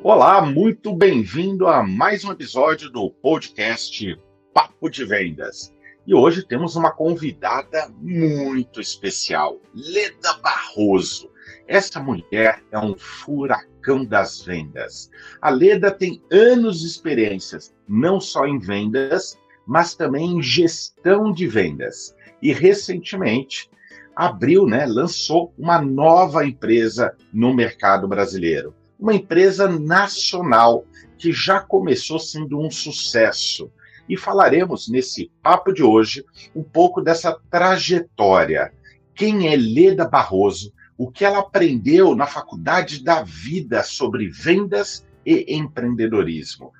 Olá, 0.00 0.40
muito 0.40 0.94
bem-vindo 0.94 1.66
a 1.66 1.82
mais 1.82 2.24
um 2.24 2.30
episódio 2.30 2.88
do 2.88 3.10
podcast 3.10 4.16
Papo 4.54 4.88
de 4.88 5.04
Vendas. 5.04 5.74
E 6.06 6.14
hoje 6.14 6.46
temos 6.46 6.76
uma 6.76 6.92
convidada 6.92 7.90
muito 8.00 8.80
especial, 8.80 9.60
Leda 9.74 10.34
Barroso. 10.40 11.28
Essa 11.66 11.98
mulher 12.00 12.62
é 12.70 12.78
um 12.78 12.96
furacão 12.96 14.04
das 14.04 14.40
vendas. 14.40 15.10
A 15.42 15.50
Leda 15.50 15.90
tem 15.90 16.22
anos 16.30 16.80
de 16.80 16.86
experiências, 16.86 17.74
não 17.88 18.20
só 18.20 18.46
em 18.46 18.60
vendas, 18.60 19.36
mas 19.66 19.96
também 19.96 20.38
em 20.38 20.42
gestão 20.42 21.32
de 21.32 21.48
vendas. 21.48 22.14
E 22.40 22.52
recentemente 22.52 23.68
abriu, 24.14 24.64
né, 24.64 24.86
lançou 24.86 25.52
uma 25.58 25.82
nova 25.82 26.46
empresa 26.46 27.16
no 27.32 27.52
mercado 27.52 28.06
brasileiro 28.06 28.77
uma 28.98 29.14
empresa 29.14 29.68
nacional 29.68 30.84
que 31.16 31.32
já 31.32 31.60
começou 31.60 32.18
sendo 32.18 32.58
um 32.58 32.70
sucesso. 32.70 33.70
E 34.08 34.16
falaremos 34.16 34.88
nesse 34.88 35.30
papo 35.42 35.72
de 35.72 35.82
hoje 35.82 36.24
um 36.54 36.62
pouco 36.62 37.00
dessa 37.00 37.38
trajetória. 37.50 38.72
Quem 39.14 39.52
é 39.52 39.56
Leda 39.56 40.08
Barroso? 40.08 40.72
O 40.96 41.10
que 41.10 41.24
ela 41.24 41.40
aprendeu 41.40 42.14
na 42.16 42.26
faculdade 42.26 43.04
da 43.04 43.22
vida 43.22 43.82
sobre 43.82 44.28
vendas 44.28 45.06
e 45.24 45.54
empreendedorismo. 45.54 46.72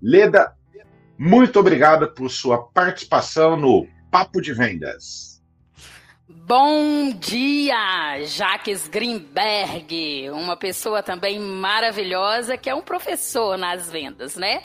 Leda, 0.00 0.54
muito 1.18 1.58
obrigado 1.58 2.12
por 2.12 2.30
sua 2.30 2.62
participação 2.62 3.56
no 3.56 3.86
Papo 4.10 4.40
de 4.40 4.52
Vendas. 4.52 5.25
Bom 6.28 7.12
dia, 7.12 8.24
Jaques 8.24 8.88
Greenberg, 8.88 10.28
uma 10.30 10.56
pessoa 10.56 11.00
também 11.00 11.38
maravilhosa 11.38 12.56
que 12.56 12.68
é 12.68 12.74
um 12.74 12.82
professor 12.82 13.56
nas 13.56 13.88
vendas, 13.88 14.34
né? 14.34 14.60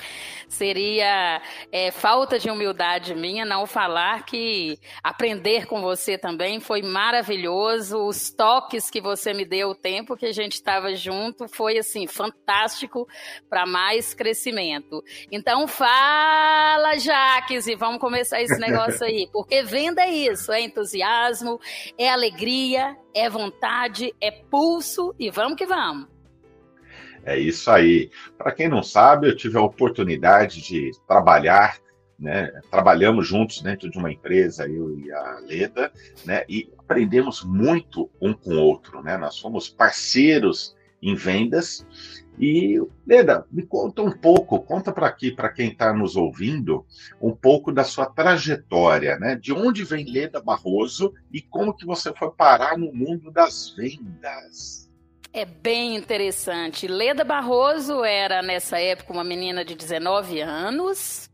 Seria 0.52 1.42
é, 1.72 1.92
falta 1.92 2.38
de 2.38 2.50
humildade 2.50 3.16
minha 3.16 3.46
não 3.46 3.66
falar 3.66 4.26
que 4.26 4.78
aprender 5.02 5.66
com 5.66 5.82
você 5.82 6.18
também 6.18 6.60
foi 6.60 6.82
maravilhoso. 6.82 8.06
Os 8.06 8.32
toques 8.32 8.90
que 8.90 9.00
você 9.00 9.34
me 9.34 9.46
deu, 9.46 9.70
o 9.70 9.76
tempo 9.76 10.18
que 10.18 10.26
a 10.26 10.34
gente 10.34 10.54
estava 10.54 10.94
junto, 10.96 11.48
foi 11.48 11.78
assim 11.78 12.06
fantástico 12.06 13.08
para 13.50 13.66
mais 13.66 14.14
crescimento. 14.14 15.04
Então 15.32 15.68
fala, 15.68 16.98
Jaques, 16.98 17.68
e 17.68 17.76
vamos 17.76 18.02
começar 18.02 18.42
esse 18.42 18.60
negócio 18.60 19.06
aí, 19.06 19.30
porque 19.32 19.62
venda 19.64 20.02
é 20.02 20.10
isso, 20.10 20.52
é 20.52 20.60
entusiasmo, 20.60 21.51
é 21.98 22.10
alegria, 22.10 22.98
é 23.14 23.30
vontade, 23.30 24.14
é 24.22 24.32
pulso 24.32 25.16
e 25.20 25.30
vamos 25.30 25.58
que 25.58 25.66
vamos. 25.66 26.08
É 27.24 27.38
isso 27.38 27.70
aí. 27.70 28.10
Para 28.38 28.52
quem 28.52 28.68
não 28.68 28.82
sabe, 28.82 29.28
eu 29.28 29.36
tive 29.36 29.58
a 29.58 29.62
oportunidade 29.62 30.62
de 30.62 30.92
trabalhar, 31.08 31.78
né? 32.20 32.52
Trabalhamos 32.70 33.28
juntos 33.28 33.62
dentro 33.62 33.90
de 33.90 33.98
uma 33.98 34.12
empresa, 34.12 34.68
eu 34.68 34.98
e 34.98 35.12
a 35.12 35.40
Leda, 35.40 35.92
né? 36.26 36.44
E 36.50 36.70
aprendemos 36.78 37.44
muito 37.44 38.10
um 38.20 38.34
com 38.34 38.56
o 38.56 38.60
outro, 38.60 39.02
né? 39.02 39.18
Nós 39.18 39.40
fomos 39.40 39.70
parceiros 39.70 40.76
em 41.02 41.16
vendas. 41.16 41.86
E 42.42 42.82
Leda, 43.06 43.46
me 43.52 43.62
conta 43.62 44.02
um 44.02 44.12
pouco, 44.12 44.60
conta 44.62 44.92
para 44.92 45.06
aqui, 45.06 45.32
para 45.32 45.50
quem 45.50 45.70
está 45.70 45.94
nos 45.94 46.16
ouvindo, 46.16 46.84
um 47.22 47.36
pouco 47.36 47.72
da 47.72 47.84
sua 47.84 48.08
trajetória, 48.08 49.20
né? 49.20 49.36
De 49.36 49.54
onde 49.54 49.84
vem 49.84 50.12
Leda 50.12 50.42
Barroso 50.42 51.14
e 51.32 51.40
como 51.40 51.72
que 51.72 51.86
você 51.86 52.12
foi 52.16 52.32
parar 52.32 52.80
no 52.80 52.92
mundo 52.92 53.30
das 53.30 53.70
vendas? 53.78 54.90
É 55.32 55.46
bem 55.46 55.96
interessante. 55.96 56.88
Leda 56.88 57.24
Barroso 57.24 58.04
era, 58.04 58.42
nessa 58.42 58.80
época, 58.80 59.14
uma 59.14 59.24
menina 59.24 59.64
de 59.64 59.76
19 59.76 60.42
anos, 60.42 61.30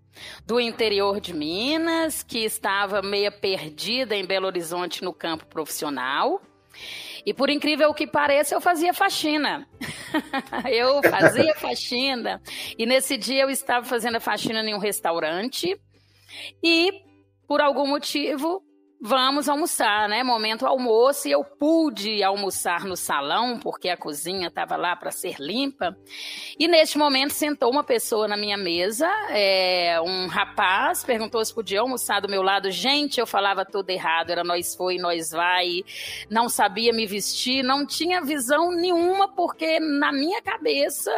do 0.46 0.60
interior 0.60 1.22
de 1.22 1.34
Minas, 1.34 2.22
que 2.22 2.40
estava 2.40 3.02
meia 3.02 3.32
perdida 3.32 4.14
em 4.14 4.26
Belo 4.26 4.48
Horizonte 4.48 5.04
no 5.04 5.14
campo 5.14 5.46
profissional. 5.46 6.42
E 7.26 7.34
por 7.34 7.50
incrível 7.50 7.94
que 7.94 8.08
pareça, 8.08 8.56
eu 8.56 8.62
fazia 8.62 8.94
faxina. 8.94 9.68
eu 10.72 11.02
fazia 11.04 11.54
faxina. 11.56 12.42
E 12.78 12.86
nesse 12.86 13.18
dia 13.18 13.44
eu 13.44 13.50
estava 13.50 13.86
fazendo 13.86 14.16
a 14.16 14.20
faxina 14.22 14.62
em 14.62 14.74
um 14.74 14.80
restaurante. 14.80 15.80
E, 16.64 16.92
por 17.48 17.62
algum 17.62 17.88
motivo, 17.88 18.62
Vamos 19.00 19.48
almoçar, 19.48 20.10
né? 20.10 20.24
Momento 20.24 20.66
almoço, 20.66 21.28
e 21.28 21.32
eu 21.32 21.44
pude 21.44 22.24
almoçar 22.24 22.84
no 22.84 22.98
salão, 22.98 23.60
porque 23.60 23.90
a 23.90 23.96
cozinha 23.96 24.48
estava 24.48 24.76
lá 24.76 24.96
para 24.96 25.12
ser 25.12 25.36
limpa. 25.40 25.96
E 26.58 26.68
neste 26.68 26.98
momento 26.98 27.32
sentou 27.32 27.72
uma 27.72 27.84
pessoa 27.84 28.28
na 28.28 28.36
minha 28.36 28.58
mesa, 28.58 29.08
é, 29.30 30.02
um 30.02 30.26
rapaz, 30.26 31.04
perguntou 31.04 31.46
se 31.46 31.54
podia 31.54 31.82
almoçar 31.82 32.22
do 32.22 32.28
meu 32.28 32.42
lado. 32.42 32.72
Gente, 32.72 33.20
eu 33.20 33.28
falava 33.28 33.64
tudo 33.64 33.88
errado, 33.92 34.32
era 34.32 34.44
nós 34.44 34.76
foi, 34.76 34.98
nós 34.98 35.30
vai, 35.30 35.84
não 36.28 36.50
sabia 36.50 36.92
me 36.92 37.06
vestir, 37.06 37.64
não 37.64 37.86
tinha 37.86 38.20
visão 38.20 38.72
nenhuma, 38.72 39.28
porque 39.28 39.80
na 39.80 40.12
minha 40.12 40.42
cabeça 40.42 41.12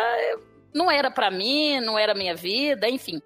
não 0.73 0.89
era 0.89 1.09
para 1.09 1.31
mim, 1.31 1.79
não 1.79 1.97
era 1.97 2.13
minha 2.13 2.35
vida, 2.35 2.89
enfim. 2.89 3.21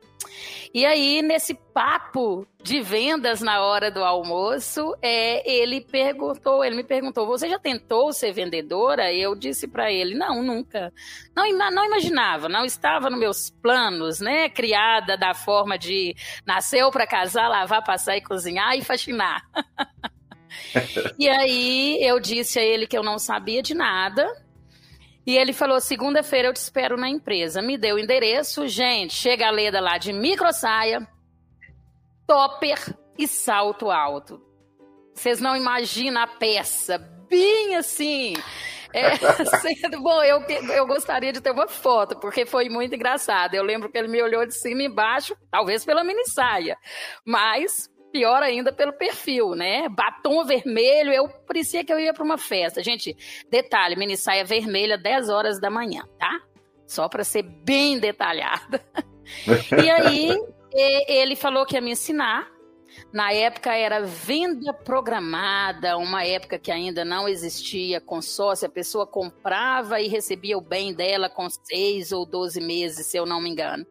E 0.73 0.85
aí, 0.85 1.21
nesse 1.21 1.53
papo 1.53 2.47
de 2.63 2.81
vendas 2.81 3.41
na 3.41 3.61
hora 3.61 3.91
do 3.91 4.03
almoço, 4.03 4.95
é, 5.01 5.47
ele 5.47 5.81
perguntou, 5.81 6.63
ele 6.63 6.75
me 6.75 6.83
perguntou: 6.83 7.27
"Você 7.27 7.47
já 7.47 7.59
tentou 7.59 8.11
ser 8.11 8.31
vendedora?" 8.31 9.13
Eu 9.13 9.35
disse 9.35 9.67
para 9.67 9.91
ele: 9.91 10.15
"Não, 10.15 10.41
nunca. 10.41 10.91
Não, 11.35 11.47
não 11.69 11.85
imaginava, 11.85 12.49
não 12.49 12.65
estava 12.65 13.09
nos 13.09 13.19
meus 13.19 13.49
planos, 13.61 14.19
né? 14.19 14.49
Criada 14.49 15.15
da 15.15 15.33
forma 15.35 15.77
de 15.77 16.15
nasceu 16.45 16.89
para 16.89 17.05
casar, 17.05 17.47
lavar, 17.49 17.83
passar 17.83 18.17
e 18.17 18.21
cozinhar 18.21 18.75
e 18.75 18.81
faxinar." 18.83 19.43
e 21.19 21.29
aí 21.29 21.99
eu 22.01 22.19
disse 22.19 22.57
a 22.57 22.63
ele 22.63 22.87
que 22.87 22.97
eu 22.97 23.03
não 23.03 23.19
sabia 23.19 23.61
de 23.61 23.75
nada, 23.75 24.27
e 25.25 25.38
ele 25.38 25.53
falou: 25.53 25.79
segunda-feira 25.79 26.50
eu 26.50 26.53
te 26.53 26.57
espero 26.57 26.97
na 26.97 27.09
empresa. 27.09 27.61
Me 27.61 27.78
deu 27.78 27.95
o 27.95 28.00
endereço, 28.00 28.67
gente. 28.67 29.13
Chega 29.13 29.47
a 29.47 29.51
Leda 29.51 29.79
lá 29.79 29.97
de 29.97 30.11
micro 30.11 30.51
saia, 30.53 31.07
topper 32.28 32.79
e 33.17 33.28
salto 33.28 33.89
alto. 33.89 34.41
Vocês 35.13 35.39
não 35.39 35.56
imaginam 35.56 36.22
a 36.22 36.28
peça, 36.28 36.97
bem 37.29 37.75
assim. 37.75 38.34
É, 38.91 39.16
sendo 39.75 40.01
bom, 40.01 40.22
eu, 40.23 40.41
eu 40.41 40.85
gostaria 40.85 41.34
de 41.34 41.41
ter 41.41 41.51
uma 41.51 41.67
foto, 41.67 42.19
porque 42.19 42.45
foi 42.45 42.69
muito 42.69 42.94
engraçado. 42.94 43.55
Eu 43.55 43.63
lembro 43.63 43.90
que 43.91 43.97
ele 43.97 44.07
me 44.07 44.22
olhou 44.22 44.45
de 44.45 44.55
cima 44.55 44.84
e 44.84 44.85
embaixo, 44.85 45.35
talvez 45.50 45.84
pela 45.85 46.03
mini 46.03 46.25
saia, 46.28 46.78
mas 47.25 47.90
pior 48.13 48.44
ainda 48.44 48.72
pelo 48.72 48.94
perfil, 48.94 49.56
né? 49.56 49.90
Batom 49.90 50.46
vermelho, 50.46 51.12
eu 51.12 51.28
parecia 51.28 51.84
que 51.84 51.91
eu 51.91 52.00
ia 52.00 52.13
para 52.13 52.24
uma 52.24 52.38
festa. 52.38 52.84
Gente, 52.84 53.18
detalhe, 53.50 53.96
mini 53.96 54.16
saia 54.16 54.46
vermelha, 54.46 54.97
10 54.97 55.29
horas 55.29 55.59
da 55.59 55.72
manhã, 55.72 56.03
tá? 56.19 56.40
Só 56.85 57.09
para 57.09 57.23
ser 57.23 57.41
bem 57.41 57.97
detalhada. 57.97 58.85
e 59.84 59.90
aí, 59.90 60.38
ele 61.07 61.35
falou 61.35 61.66
que 61.66 61.75
ia 61.75 61.81
me 61.81 61.91
ensinar. 61.91 62.47
Na 63.12 63.34
época 63.34 63.75
era 63.75 64.02
venda 64.02 64.72
programada, 64.72 65.97
uma 65.97 66.23
época 66.23 66.59
que 66.59 66.72
ainda 66.72 67.03
não 67.03 67.28
existia 67.28 68.00
consórcio, 68.00 68.68
a 68.68 68.72
pessoa 68.72 69.07
comprava 69.07 70.00
e 70.00 70.07
recebia 70.07 70.56
o 70.56 70.62
bem 70.62 70.94
dela 70.94 71.28
com 71.28 71.50
seis 71.50 72.12
ou 72.12 72.23
doze 72.23 72.62
meses, 72.62 73.07
se 73.07 73.18
eu 73.18 73.25
não 73.25 73.41
me 73.41 73.50
engano. 73.50 73.84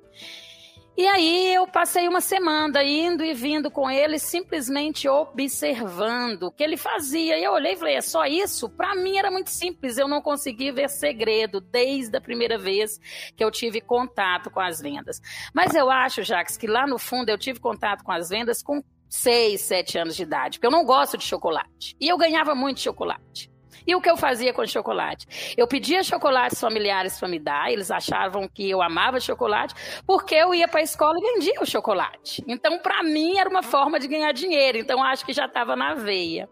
E 0.94 1.06
aí 1.06 1.54
eu 1.54 1.66
passei 1.66 2.06
uma 2.06 2.20
semana 2.20 2.84
indo 2.84 3.24
e 3.24 3.32
vindo 3.32 3.70
com 3.70 3.90
ele, 3.90 4.18
simplesmente 4.18 5.08
observando 5.08 6.44
o 6.44 6.52
que 6.52 6.62
ele 6.62 6.76
fazia. 6.76 7.38
E 7.38 7.44
eu 7.44 7.52
olhei 7.52 7.72
e 7.72 7.76
falei: 7.76 7.96
é 7.96 8.00
só 8.02 8.26
isso? 8.26 8.68
Para 8.68 8.94
mim 8.94 9.16
era 9.16 9.30
muito 9.30 9.48
simples, 9.48 9.96
eu 9.96 10.06
não 10.06 10.20
consegui 10.20 10.70
ver 10.70 10.90
segredo 10.90 11.62
desde 11.62 12.16
a 12.16 12.20
primeira 12.20 12.58
vez 12.58 12.98
que 13.34 13.42
eu 13.42 13.50
tive 13.50 13.80
contato 13.80 14.50
com 14.50 14.60
as 14.60 14.80
vendas. 14.80 15.18
Mas 15.54 15.74
eu 15.74 15.90
acho, 15.90 16.22
Jax, 16.22 16.58
que 16.58 16.66
lá 16.66 16.86
no 16.86 16.98
fundo 16.98 17.30
eu 17.30 17.38
tive 17.38 17.58
contato 17.58 18.04
com 18.04 18.12
as 18.12 18.28
vendas 18.28 18.62
com 18.62 18.82
seis, 19.08 19.62
sete 19.62 19.98
anos 19.98 20.16
de 20.16 20.22
idade, 20.22 20.58
porque 20.58 20.66
eu 20.66 20.70
não 20.70 20.84
gosto 20.84 21.16
de 21.16 21.24
chocolate. 21.24 21.96
E 22.00 22.08
eu 22.08 22.18
ganhava 22.18 22.54
muito 22.54 22.80
chocolate. 22.80 23.51
E 23.86 23.94
o 23.94 24.00
que 24.00 24.10
eu 24.10 24.16
fazia 24.16 24.52
com 24.52 24.66
chocolate? 24.66 25.54
Eu 25.56 25.66
pedia 25.66 26.02
chocolates 26.02 26.60
familiares 26.60 27.18
para 27.18 27.28
me 27.28 27.38
dar, 27.38 27.72
eles 27.72 27.90
achavam 27.90 28.48
que 28.48 28.68
eu 28.68 28.82
amava 28.82 29.20
chocolate, 29.20 29.74
porque 30.06 30.34
eu 30.34 30.54
ia 30.54 30.68
para 30.68 30.80
a 30.80 30.84
escola 30.84 31.18
e 31.18 31.34
vendia 31.34 31.60
o 31.60 31.66
chocolate. 31.66 32.42
Então, 32.46 32.78
para 32.78 33.02
mim, 33.02 33.38
era 33.38 33.48
uma 33.48 33.62
forma 33.62 33.98
de 33.98 34.08
ganhar 34.08 34.32
dinheiro. 34.32 34.78
Então, 34.78 35.02
acho 35.02 35.24
que 35.24 35.32
já 35.32 35.46
estava 35.46 35.76
na 35.76 35.94
veia. 35.94 36.48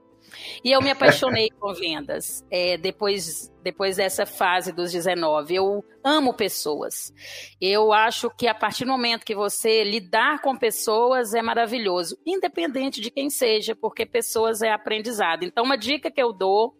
E 0.65 0.71
eu 0.71 0.81
me 0.81 0.91
apaixonei 0.91 1.51
com 1.59 1.73
vendas 1.75 2.45
é, 2.51 2.77
depois, 2.77 3.53
depois 3.63 3.97
dessa 3.97 4.27
fase 4.27 4.73
dos 4.73 4.93
19. 4.93 5.55
Eu 5.55 5.85
amo 6.03 6.35
pessoas. 6.35 7.13
Eu 7.61 7.93
acho 7.93 8.31
que 8.31 8.47
a 8.47 8.55
partir 8.55 8.85
do 8.85 8.91
momento 8.91 9.25
que 9.25 9.35
você 9.35 9.85
lidar 9.85 10.41
com 10.41 10.57
pessoas 10.57 11.35
é 11.35 11.43
maravilhoso, 11.43 12.19
independente 12.27 13.01
de 13.01 13.11
quem 13.11 13.31
seja, 13.31 13.75
porque 13.75 14.07
pessoas 14.07 14.63
é 14.63 14.71
aprendizado. 14.71 15.45
Então, 15.45 15.65
uma 15.65 15.77
dica 15.77 16.11
que 16.11 16.23
eu 16.23 16.33
dou 16.33 16.75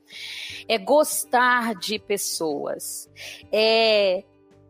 é 0.69 0.79
gostar 0.79 1.75
de 1.75 1.99
pessoas. 1.99 3.11
É 3.53 4.25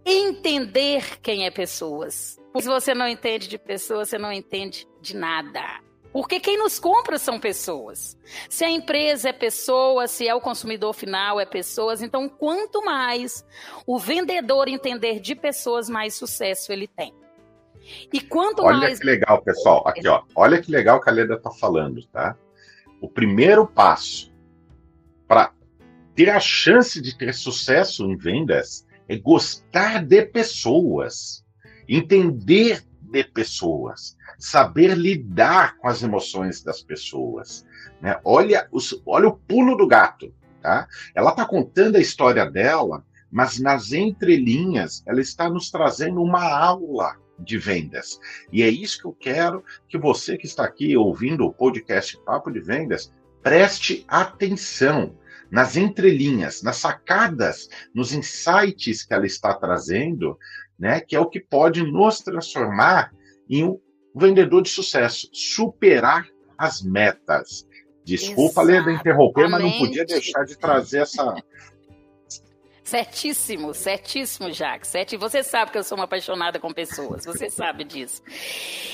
entender 0.05 1.21
quem 1.21 1.47
é 1.47 1.51
pessoas. 1.51 2.39
Se 2.59 2.67
você 2.67 2.95
não 2.95 3.07
entende 3.07 3.49
de 3.49 3.59
pessoas, 3.59 4.09
você 4.09 4.19
não 4.19 4.33
entende 4.33 4.87
de 5.01 5.15
nada. 5.15 5.63
Porque 6.13 6.41
quem 6.41 6.59
nos 6.59 6.79
compra 6.79 7.19
são 7.19 7.39
pessoas. 7.39 8.19
Se 8.49 8.65
a 8.65 8.71
empresa 8.71 9.29
é 9.29 9.33
pessoa, 9.33 10.09
se 10.09 10.27
é 10.27 10.35
o 10.35 10.41
consumidor 10.41 10.93
final 10.93 11.39
é 11.39 11.47
pessoas, 11.47 12.03
então 12.03 12.29
quanto 12.29 12.85
mais 12.85 13.45
o 13.87 13.99
vendedor 13.99 14.69
entender 14.69 15.21
de 15.21 15.35
pessoas, 15.35 15.89
mais 15.89 16.15
sucesso 16.15 16.73
ele 16.73 16.89
tem. 16.89 17.15
E 18.13 18.21
quanto 18.21 18.63
Olha 18.63 18.79
mais... 18.79 18.99
que 18.99 19.07
legal, 19.07 19.41
pessoal. 19.43 19.87
Aqui, 19.87 20.07
ó. 20.09 20.23
Olha 20.35 20.61
que 20.61 20.71
legal 20.71 21.01
que 21.01 21.09
a 21.09 21.13
Leda 21.13 21.35
está 21.35 21.51
falando, 21.51 22.05
tá? 22.07 22.37
O 23.01 23.09
primeiro 23.09 23.67
passo 23.67 24.33
para 25.27 25.53
ter 26.15 26.29
a 26.29 26.41
chance 26.41 27.01
de 27.01 27.17
ter 27.17 27.33
sucesso 27.33 28.05
em 28.05 28.17
vendas 28.17 28.87
é 29.09 29.17
gostar 29.17 30.05
de 30.05 30.23
pessoas, 30.27 31.45
entender 31.89 32.85
de 33.01 33.25
pessoas, 33.25 34.17
saber 34.41 34.97
lidar 34.97 35.77
com 35.77 35.87
as 35.87 36.03
emoções 36.03 36.63
das 36.63 36.83
pessoas. 36.83 37.65
Né? 38.01 38.19
Olha, 38.25 38.67
os, 38.73 39.01
olha 39.07 39.29
o 39.29 39.37
pulo 39.37 39.77
do 39.77 39.87
gato. 39.87 40.35
Tá? 40.63 40.89
Ela 41.15 41.31
está 41.31 41.45
contando 41.47 41.97
a 41.97 42.01
história 42.01 42.51
dela, 42.51 43.05
mas 43.31 43.61
nas 43.61 43.93
entrelinhas 43.93 45.03
ela 45.07 45.21
está 45.21 45.49
nos 45.49 45.71
trazendo 45.71 46.23
uma 46.23 46.43
aula 46.43 47.17
de 47.39 47.59
vendas. 47.59 48.19
E 48.53 48.63
é 48.63 48.69
isso 48.69 49.01
que 49.01 49.07
eu 49.07 49.13
quero 49.13 49.65
que 49.89 49.97
você 49.97 50.37
que 50.37 50.47
está 50.47 50.65
aqui 50.65 50.97
ouvindo 50.97 51.45
o 51.45 51.53
podcast 51.53 52.19
Papo 52.25 52.51
de 52.51 52.61
Vendas 52.61 53.13
preste 53.43 54.05
atenção 54.09 55.17
nas 55.51 55.77
entrelinhas, 55.77 56.63
nas 56.63 56.77
sacadas, 56.77 57.69
nos 57.95 58.13
insights 58.13 59.03
que 59.03 59.13
ela 59.13 59.27
está 59.27 59.53
trazendo, 59.53 60.39
né, 60.79 61.01
que 61.01 61.17
é 61.17 61.21
o 61.21 61.29
que 61.29 61.41
pode 61.41 61.83
nos 61.83 62.21
transformar 62.21 63.13
em 63.49 63.65
um 63.65 63.81
vendedor 64.15 64.63
de 64.63 64.69
sucesso, 64.69 65.29
superar 65.33 66.27
as 66.57 66.83
metas. 66.83 67.67
Desculpa, 68.05 68.63
Leda, 68.63 68.93
interromper, 68.93 69.49
mas 69.49 69.63
não 69.63 69.71
podia 69.73 70.05
deixar 70.05 70.45
de 70.45 70.57
trazer 70.57 71.03
essa, 71.03 71.35
Certíssimo, 72.91 73.73
certíssimo, 73.73 74.51
Jacques. 74.53 74.91
Certo? 74.91 75.17
Você 75.17 75.45
sabe 75.45 75.71
que 75.71 75.79
eu 75.79 75.85
sou 75.85 75.97
uma 75.97 76.07
apaixonada 76.07 76.59
com 76.59 76.73
pessoas, 76.73 77.25
você 77.25 77.47
sabe 77.49 77.85
disso. 77.85 78.21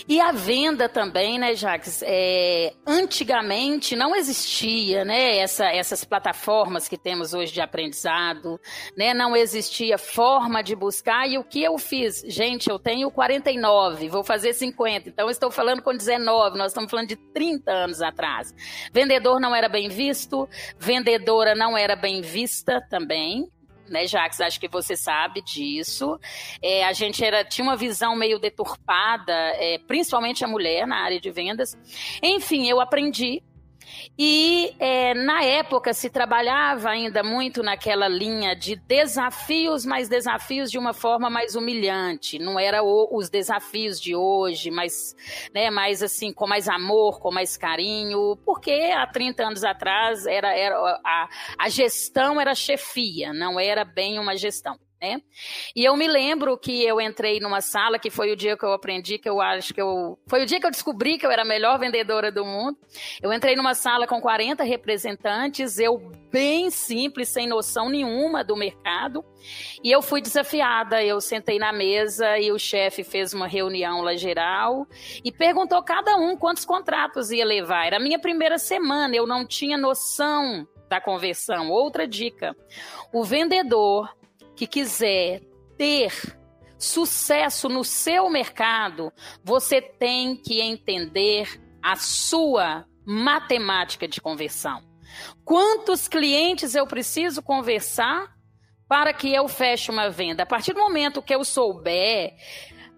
E 0.07 0.21
a 0.21 0.33
venda 0.33 0.87
também, 0.87 1.39
né, 1.39 1.55
Jacques? 1.55 2.03
É, 2.05 2.75
antigamente 2.87 3.97
não 3.97 4.15
existia, 4.15 5.03
né, 5.03 5.39
essa, 5.39 5.65
essas 5.73 6.05
plataformas 6.05 6.87
que 6.87 6.99
temos 6.99 7.33
hoje 7.33 7.55
de 7.55 7.63
aprendizado, 7.63 8.61
né, 8.95 9.15
não 9.15 9.35
existia 9.35 9.97
forma 9.97 10.63
de 10.63 10.77
buscar. 10.77 11.27
E 11.27 11.39
o 11.39 11.45
que 11.45 11.63
eu 11.63 11.79
fiz? 11.79 12.21
Gente, 12.27 12.69
eu 12.69 12.79
tenho 12.79 13.11
49, 13.11 14.11
vou 14.11 14.23
fazer 14.23 14.53
50, 14.53 15.09
então 15.09 15.31
estou 15.31 15.51
falando 15.51 15.81
com 15.81 15.97
19, 15.97 16.59
nós 16.59 16.73
estamos 16.73 16.91
falando 16.91 17.09
de 17.09 17.17
30 17.17 17.73
anos 17.73 18.03
atrás. 18.03 18.55
Vendedor 18.93 19.41
não 19.41 19.55
era 19.55 19.71
bem 19.71 19.89
visto, 19.89 20.47
vendedora 20.79 21.55
não 21.55 21.79
era 21.79 21.97
bem 21.97 22.21
vista 22.21 22.79
também 22.91 23.51
né, 23.89 24.07
Jax? 24.07 24.41
Acho 24.41 24.61
que 24.61 24.69
você 24.69 24.97
sabe 24.97 25.43
disso. 25.43 26.19
É, 26.63 26.85
a 26.85 26.93
gente 26.93 27.25
era, 27.25 27.45
tinha 27.45 27.65
uma 27.65 27.77
visão 27.77 28.17
meio 28.17 28.39
deturpada, 28.39 29.33
é, 29.33 29.79
principalmente 29.79 30.45
a 30.45 30.49
mulher 30.49 30.87
na 30.87 30.99
área 30.99 31.21
de 31.21 31.31
vendas. 31.31 31.77
Enfim, 32.23 32.69
eu 32.69 32.81
aprendi 32.81 33.43
e 34.19 34.75
é, 34.79 35.15
na 35.15 35.43
época 35.43 35.93
se 35.93 36.11
trabalhava 36.11 36.91
ainda 36.91 37.23
muito 37.23 37.63
naquela 37.63 38.09
linha 38.09 38.55
de 38.55 38.77
desafios, 38.77 39.85
mas 39.85 40.09
desafios 40.09 40.71
de 40.71 40.79
uma 40.79 40.93
forma 40.93 41.29
mais 41.29 41.55
humilhante. 41.55 42.39
Não 42.39 42.59
era 42.59 42.83
o, 42.83 43.09
os 43.17 43.29
desafios 43.29 44.01
de 44.01 44.15
hoje, 44.15 44.71
mas 44.71 45.15
né, 45.55 45.71
mais 45.71 46.03
assim, 46.03 46.33
com 46.33 46.47
mais 46.47 46.69
amor, 46.69 47.21
com 47.21 47.31
mais 47.31 47.57
carinho, 47.57 48.37
porque 48.45 48.73
há 48.95 49.07
30 49.07 49.45
anos 49.45 49.65
atrás 49.65 50.27
era, 50.27 50.57
era 50.57 50.77
a, 51.05 51.29
a 51.59 51.69
gestão 51.69 52.41
era 52.41 52.55
chefia, 52.55 53.33
não 53.33 53.59
era 53.59 53.85
bem 53.85 54.19
uma 54.19 54.37
gestão. 54.37 54.79
Né? 55.01 55.21
E 55.75 55.85
eu 55.85 55.95
me 55.95 56.09
lembro 56.09 56.57
que 56.57 56.83
eu 56.83 56.99
entrei 56.99 57.39
numa 57.39 57.61
sala, 57.61 57.99
que 57.99 58.09
foi 58.09 58.33
o 58.33 58.37
dia 58.37 58.57
que 58.57 58.65
eu 58.65 58.73
aprendi, 58.73 59.19
que 59.19 59.29
eu 59.29 59.43
acho 59.43 59.75
que 59.75 59.81
eu. 59.81 60.19
Foi 60.27 60.43
o 60.43 60.47
dia 60.47 60.59
que 60.59 60.67
eu 60.67 60.71
descobri 60.71 61.19
que 61.19 61.27
eu 61.27 61.31
era 61.31 61.43
a 61.43 61.45
melhor 61.45 61.79
vendedora 61.79 62.33
do 62.33 62.45
mundo. 62.47 62.79
Eu 63.21 63.31
entrei 63.31 63.55
numa 63.55 63.75
sala 63.75 64.07
com 64.07 64.21
40 64.21 64.65
representantes, 64.65 65.79
eu 65.79 65.99
bem 66.33 66.71
simples, 66.71 67.29
sem 67.29 67.47
noção 67.47 67.91
nenhuma 67.91 68.43
do 68.43 68.57
mercado. 68.57 69.23
E 69.85 69.93
eu 69.93 70.01
fui 70.01 70.23
desafiada. 70.23 71.05
Eu 71.05 71.21
sentei 71.21 71.59
na 71.59 71.73
mesa 71.75 72.39
e 72.39 72.51
o 72.51 72.59
chefe 72.59 73.05
fez 73.05 73.35
uma 73.35 73.47
reunião 73.47 74.01
lá 74.01 74.17
geral 74.17 74.87
e 75.23 75.31
perguntou 75.31 75.83
cada 75.83 76.17
um 76.17 76.39
quantos 76.39 76.65
contratos 76.65 77.31
ia 77.31 77.45
levar. 77.45 77.87
Era 77.87 77.99
a 77.99 78.01
minha 78.01 78.19
primeira 78.19 78.57
semana, 78.57 79.15
eu 79.15 79.27
não 79.27 79.47
tinha 79.47 79.77
noção 79.77 80.67
da 80.89 81.01
conversão. 81.01 81.71
Outra 81.71 82.07
dica: 82.07 82.57
o 83.13 83.25
vendedor 83.25 84.15
que 84.57 84.67
quiser 84.67 85.43
ter 85.77 86.13
sucesso 86.79 87.69
no 87.69 87.85
seu 87.85 88.29
mercado, 88.29 89.13
você 89.45 89.81
tem 89.81 90.37
que 90.37 90.61
entender 90.61 91.61
a 91.83 91.97
sua 91.97 92.85
matemática 93.05 94.09
de 94.09 94.21
conversão. 94.21 94.83
Quantos 95.45 96.09
clientes 96.09 96.75
eu 96.75 96.87
preciso 96.87 97.43
conversar 97.43 98.35
para 98.89 99.13
que 99.13 99.33
eu 99.33 99.49
feche 99.49 99.91
uma 99.91 100.11
venda? 100.11 100.43
A 100.43 100.47
partir 100.47 100.73
do 100.73 100.81
momento 100.81 101.23
que 101.23 101.35
eu 101.35 101.45
souber 101.45 102.35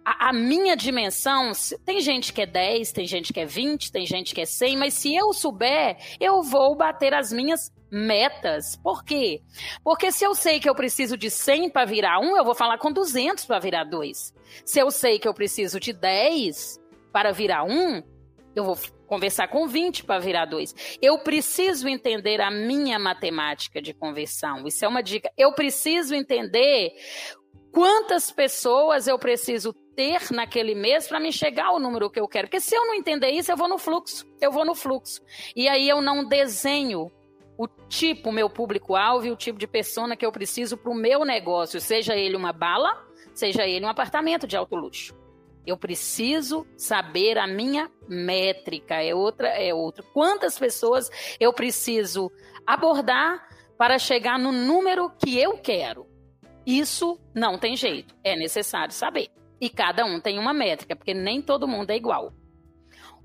a, 0.04 0.30
a, 0.30 0.32
minha 0.32 0.74
dimensão, 0.74 1.52
tem 1.84 2.00
gente 2.00 2.32
que 2.32 2.42
é 2.42 2.46
10, 2.46 2.92
tem 2.92 3.06
gente 3.06 3.32
que 3.32 3.40
é 3.40 3.44
20, 3.44 3.92
tem 3.92 4.06
gente 4.06 4.34
que 4.34 4.40
é 4.40 4.46
100, 4.46 4.76
mas 4.78 4.94
se 4.94 5.14
eu 5.14 5.34
souber, 5.34 5.98
eu 6.18 6.42
vou 6.42 6.74
bater 6.74 7.12
as 7.12 7.30
minhas 7.30 7.70
metas. 7.90 8.76
Por 8.76 9.04
quê? 9.04 9.42
Porque 9.82 10.12
se 10.12 10.24
eu 10.24 10.34
sei 10.34 10.60
que 10.60 10.68
eu 10.68 10.74
preciso 10.74 11.16
de 11.16 11.30
100 11.30 11.70
para 11.70 11.86
virar 11.86 12.20
1, 12.20 12.36
eu 12.36 12.44
vou 12.44 12.54
falar 12.54 12.78
com 12.78 12.92
200 12.92 13.44
para 13.44 13.58
virar 13.58 13.84
2. 13.84 14.34
Se 14.64 14.78
eu 14.78 14.90
sei 14.90 15.18
que 15.18 15.28
eu 15.28 15.34
preciso 15.34 15.80
de 15.80 15.92
10 15.92 16.80
para 17.12 17.32
virar 17.32 17.64
1, 17.64 18.02
eu 18.54 18.64
vou 18.64 18.78
conversar 19.06 19.48
com 19.48 19.66
20 19.66 20.04
para 20.04 20.18
virar 20.18 20.44
2. 20.44 20.98
Eu 21.00 21.18
preciso 21.18 21.88
entender 21.88 22.40
a 22.40 22.50
minha 22.50 22.98
matemática 22.98 23.80
de 23.80 23.94
conversão. 23.94 24.66
Isso 24.66 24.84
é 24.84 24.88
uma 24.88 25.02
dica. 25.02 25.30
Eu 25.36 25.52
preciso 25.52 26.14
entender 26.14 26.92
quantas 27.72 28.30
pessoas 28.30 29.06
eu 29.06 29.18
preciso 29.18 29.72
ter 29.94 30.30
naquele 30.30 30.74
mês 30.74 31.08
para 31.08 31.18
me 31.18 31.32
chegar 31.32 31.66
ao 31.66 31.80
número 31.80 32.10
que 32.10 32.20
eu 32.20 32.28
quero. 32.28 32.46
Porque 32.46 32.60
se 32.60 32.74
eu 32.74 32.86
não 32.86 32.94
entender 32.94 33.30
isso, 33.30 33.50
eu 33.50 33.56
vou 33.56 33.68
no 33.68 33.78
fluxo. 33.78 34.26
Eu 34.40 34.52
vou 34.52 34.64
no 34.64 34.74
fluxo. 34.74 35.20
E 35.56 35.68
aí 35.68 35.88
eu 35.88 36.02
não 36.02 36.24
desenho 36.24 37.10
o 37.58 37.66
tipo, 37.88 38.30
meu 38.30 38.48
público-alvo 38.48 39.26
e 39.26 39.32
o 39.32 39.36
tipo 39.36 39.58
de 39.58 39.66
persona 39.66 40.16
que 40.16 40.24
eu 40.24 40.30
preciso 40.30 40.76
para 40.76 40.92
o 40.92 40.94
meu 40.94 41.24
negócio, 41.24 41.80
seja 41.80 42.14
ele 42.14 42.36
uma 42.36 42.52
bala, 42.52 43.04
seja 43.34 43.66
ele 43.66 43.84
um 43.84 43.88
apartamento 43.88 44.46
de 44.46 44.56
alto 44.56 44.76
luxo. 44.76 45.12
Eu 45.66 45.76
preciso 45.76 46.64
saber 46.76 47.36
a 47.36 47.46
minha 47.48 47.90
métrica, 48.08 49.02
é 49.02 49.12
outra, 49.12 49.48
é 49.48 49.74
outra. 49.74 50.04
Quantas 50.14 50.56
pessoas 50.56 51.10
eu 51.40 51.52
preciso 51.52 52.30
abordar 52.64 53.46
para 53.76 53.98
chegar 53.98 54.38
no 54.38 54.52
número 54.52 55.10
que 55.10 55.36
eu 55.36 55.58
quero? 55.58 56.06
Isso 56.64 57.18
não 57.34 57.58
tem 57.58 57.76
jeito, 57.76 58.14
é 58.22 58.36
necessário 58.36 58.94
saber. 58.94 59.28
E 59.60 59.68
cada 59.68 60.04
um 60.04 60.20
tem 60.20 60.38
uma 60.38 60.54
métrica, 60.54 60.94
porque 60.94 61.12
nem 61.12 61.42
todo 61.42 61.66
mundo 61.66 61.90
é 61.90 61.96
igual. 61.96 62.32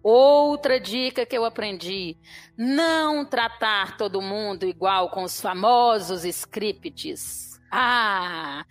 Outra 0.04 0.82
dica 0.82 1.26
que 1.26 1.38
eu 1.38 1.46
aprendi: 1.46 2.18
não 2.58 3.24
tratar 3.24 3.96
todo 3.96 4.22
mundo 4.22 4.66
igual 4.66 5.10
com 5.10 5.24
os 5.24 5.40
famosos 5.40 6.26
scripts. 6.26 7.62
Ah, 7.72 8.66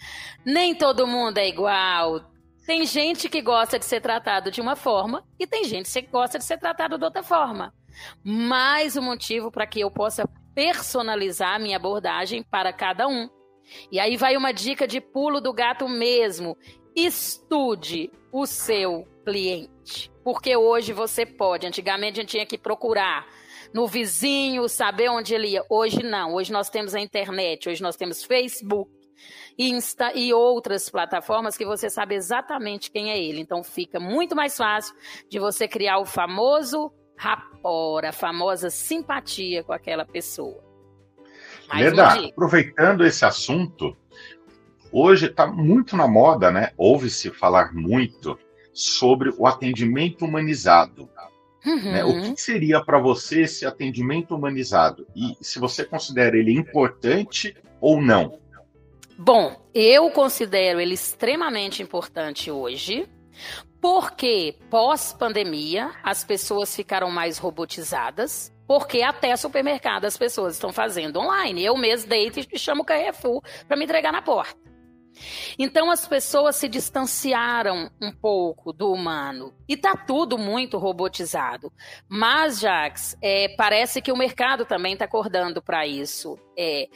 nem 0.44 0.74
todo 0.74 1.06
mundo 1.06 1.38
é 1.38 1.48
igual. 1.48 2.30
Tem 2.66 2.84
gente 2.84 3.28
que 3.28 3.40
gosta 3.40 3.78
de 3.78 3.84
ser 3.84 4.00
tratado 4.00 4.50
de 4.50 4.60
uma 4.60 4.76
forma 4.76 5.26
e 5.38 5.46
tem 5.46 5.64
gente 5.64 5.90
que 5.90 6.02
gosta 6.02 6.38
de 6.38 6.44
ser 6.44 6.58
tratado 6.58 6.96
de 6.96 7.04
outra 7.04 7.22
forma. 7.22 7.74
Mais 8.22 8.96
um 8.96 9.02
motivo 9.02 9.50
para 9.50 9.66
que 9.66 9.80
eu 9.80 9.90
possa 9.90 10.28
personalizar 10.54 11.58
minha 11.58 11.76
abordagem 11.76 12.42
para 12.42 12.72
cada 12.72 13.08
um. 13.08 13.28
E 13.90 13.98
aí 13.98 14.16
vai 14.16 14.36
uma 14.36 14.52
dica 14.52 14.86
de 14.86 15.00
pulo 15.00 15.40
do 15.40 15.52
gato 15.52 15.88
mesmo. 15.88 16.56
Estude 16.94 18.10
o 18.32 18.46
seu 18.46 19.06
cliente. 19.24 20.10
Porque 20.24 20.56
hoje 20.56 20.92
você 20.92 21.26
pode. 21.26 21.66
Antigamente 21.66 22.18
a 22.18 22.22
gente 22.22 22.30
tinha 22.30 22.46
que 22.46 22.58
procurar 22.58 23.26
no 23.72 23.86
vizinho, 23.86 24.68
saber 24.68 25.08
onde 25.08 25.34
ele 25.34 25.48
ia. 25.48 25.64
Hoje 25.68 26.02
não. 26.02 26.34
Hoje 26.34 26.52
nós 26.52 26.68
temos 26.68 26.94
a 26.94 27.00
internet, 27.00 27.68
hoje 27.68 27.82
nós 27.82 27.96
temos 27.96 28.22
Facebook, 28.22 28.90
Insta 29.58 30.12
e 30.14 30.32
outras 30.32 30.88
plataformas 30.88 31.56
que 31.56 31.64
você 31.64 31.90
sabe 31.90 32.14
exatamente 32.14 32.90
quem 32.90 33.10
é 33.10 33.22
ele. 33.22 33.40
Então 33.40 33.62
fica 33.62 34.00
muito 34.00 34.34
mais 34.34 34.56
fácil 34.56 34.94
de 35.28 35.38
você 35.38 35.68
criar 35.68 35.98
o 35.98 36.06
famoso 36.06 36.92
rapport, 37.16 38.04
a 38.04 38.12
famosa 38.12 38.70
simpatia 38.70 39.62
com 39.62 39.72
aquela 39.72 40.04
pessoa. 40.04 40.62
Leda, 41.72 42.28
aproveitando 42.28 43.04
esse 43.04 43.24
assunto, 43.24 43.96
hoje 44.92 45.26
está 45.26 45.46
muito 45.46 45.96
na 45.96 46.06
moda, 46.06 46.50
né? 46.50 46.70
Ouve-se 46.76 47.30
falar 47.30 47.74
muito 47.74 48.38
sobre 48.72 49.32
o 49.36 49.46
atendimento 49.46 50.24
humanizado. 50.24 51.08
Uhum. 51.64 51.92
Né? 51.92 52.04
O 52.04 52.34
que 52.34 52.40
seria 52.40 52.82
para 52.84 52.98
você 52.98 53.42
esse 53.42 53.64
atendimento 53.64 54.34
humanizado? 54.34 55.06
E 55.14 55.36
se 55.40 55.58
você 55.58 55.84
considera 55.84 56.36
ele 56.36 56.52
importante 56.52 57.56
ou 57.80 58.00
não? 58.00 58.38
Bom, 59.16 59.56
eu 59.74 60.10
considero 60.10 60.80
ele 60.80 60.94
extremamente 60.94 61.82
importante 61.82 62.50
hoje, 62.50 63.08
porque 63.80 64.56
pós-pandemia 64.68 65.90
as 66.02 66.24
pessoas 66.24 66.74
ficaram 66.74 67.10
mais 67.10 67.38
robotizadas, 67.38 68.52
porque 68.66 69.02
até 69.02 69.36
supermercado 69.36 70.06
as 70.06 70.16
pessoas 70.16 70.54
estão 70.54 70.72
fazendo 70.72 71.20
online. 71.20 71.64
Eu 71.64 71.76
mesmo 71.76 72.08
deito 72.08 72.40
e 72.40 72.58
chamo 72.58 72.82
o 72.82 72.84
Carrefour 72.84 73.42
para 73.68 73.76
me 73.76 73.84
entregar 73.84 74.12
na 74.12 74.22
porta. 74.22 74.71
Então 75.58 75.90
as 75.90 76.06
pessoas 76.06 76.56
se 76.56 76.68
distanciaram 76.68 77.90
um 78.00 78.12
pouco 78.12 78.72
do 78.72 78.92
humano 78.92 79.52
e 79.68 79.76
tá 79.76 79.96
tudo 79.96 80.38
muito 80.38 80.78
robotizado. 80.78 81.72
Mas, 82.08 82.60
Jax, 82.60 83.16
é, 83.20 83.48
parece 83.56 84.00
que 84.00 84.12
o 84.12 84.16
mercado 84.16 84.64
também 84.64 84.94
está 84.94 85.04
acordando 85.04 85.62
para 85.62 85.86
isso. 85.86 86.38
É, 86.56 86.88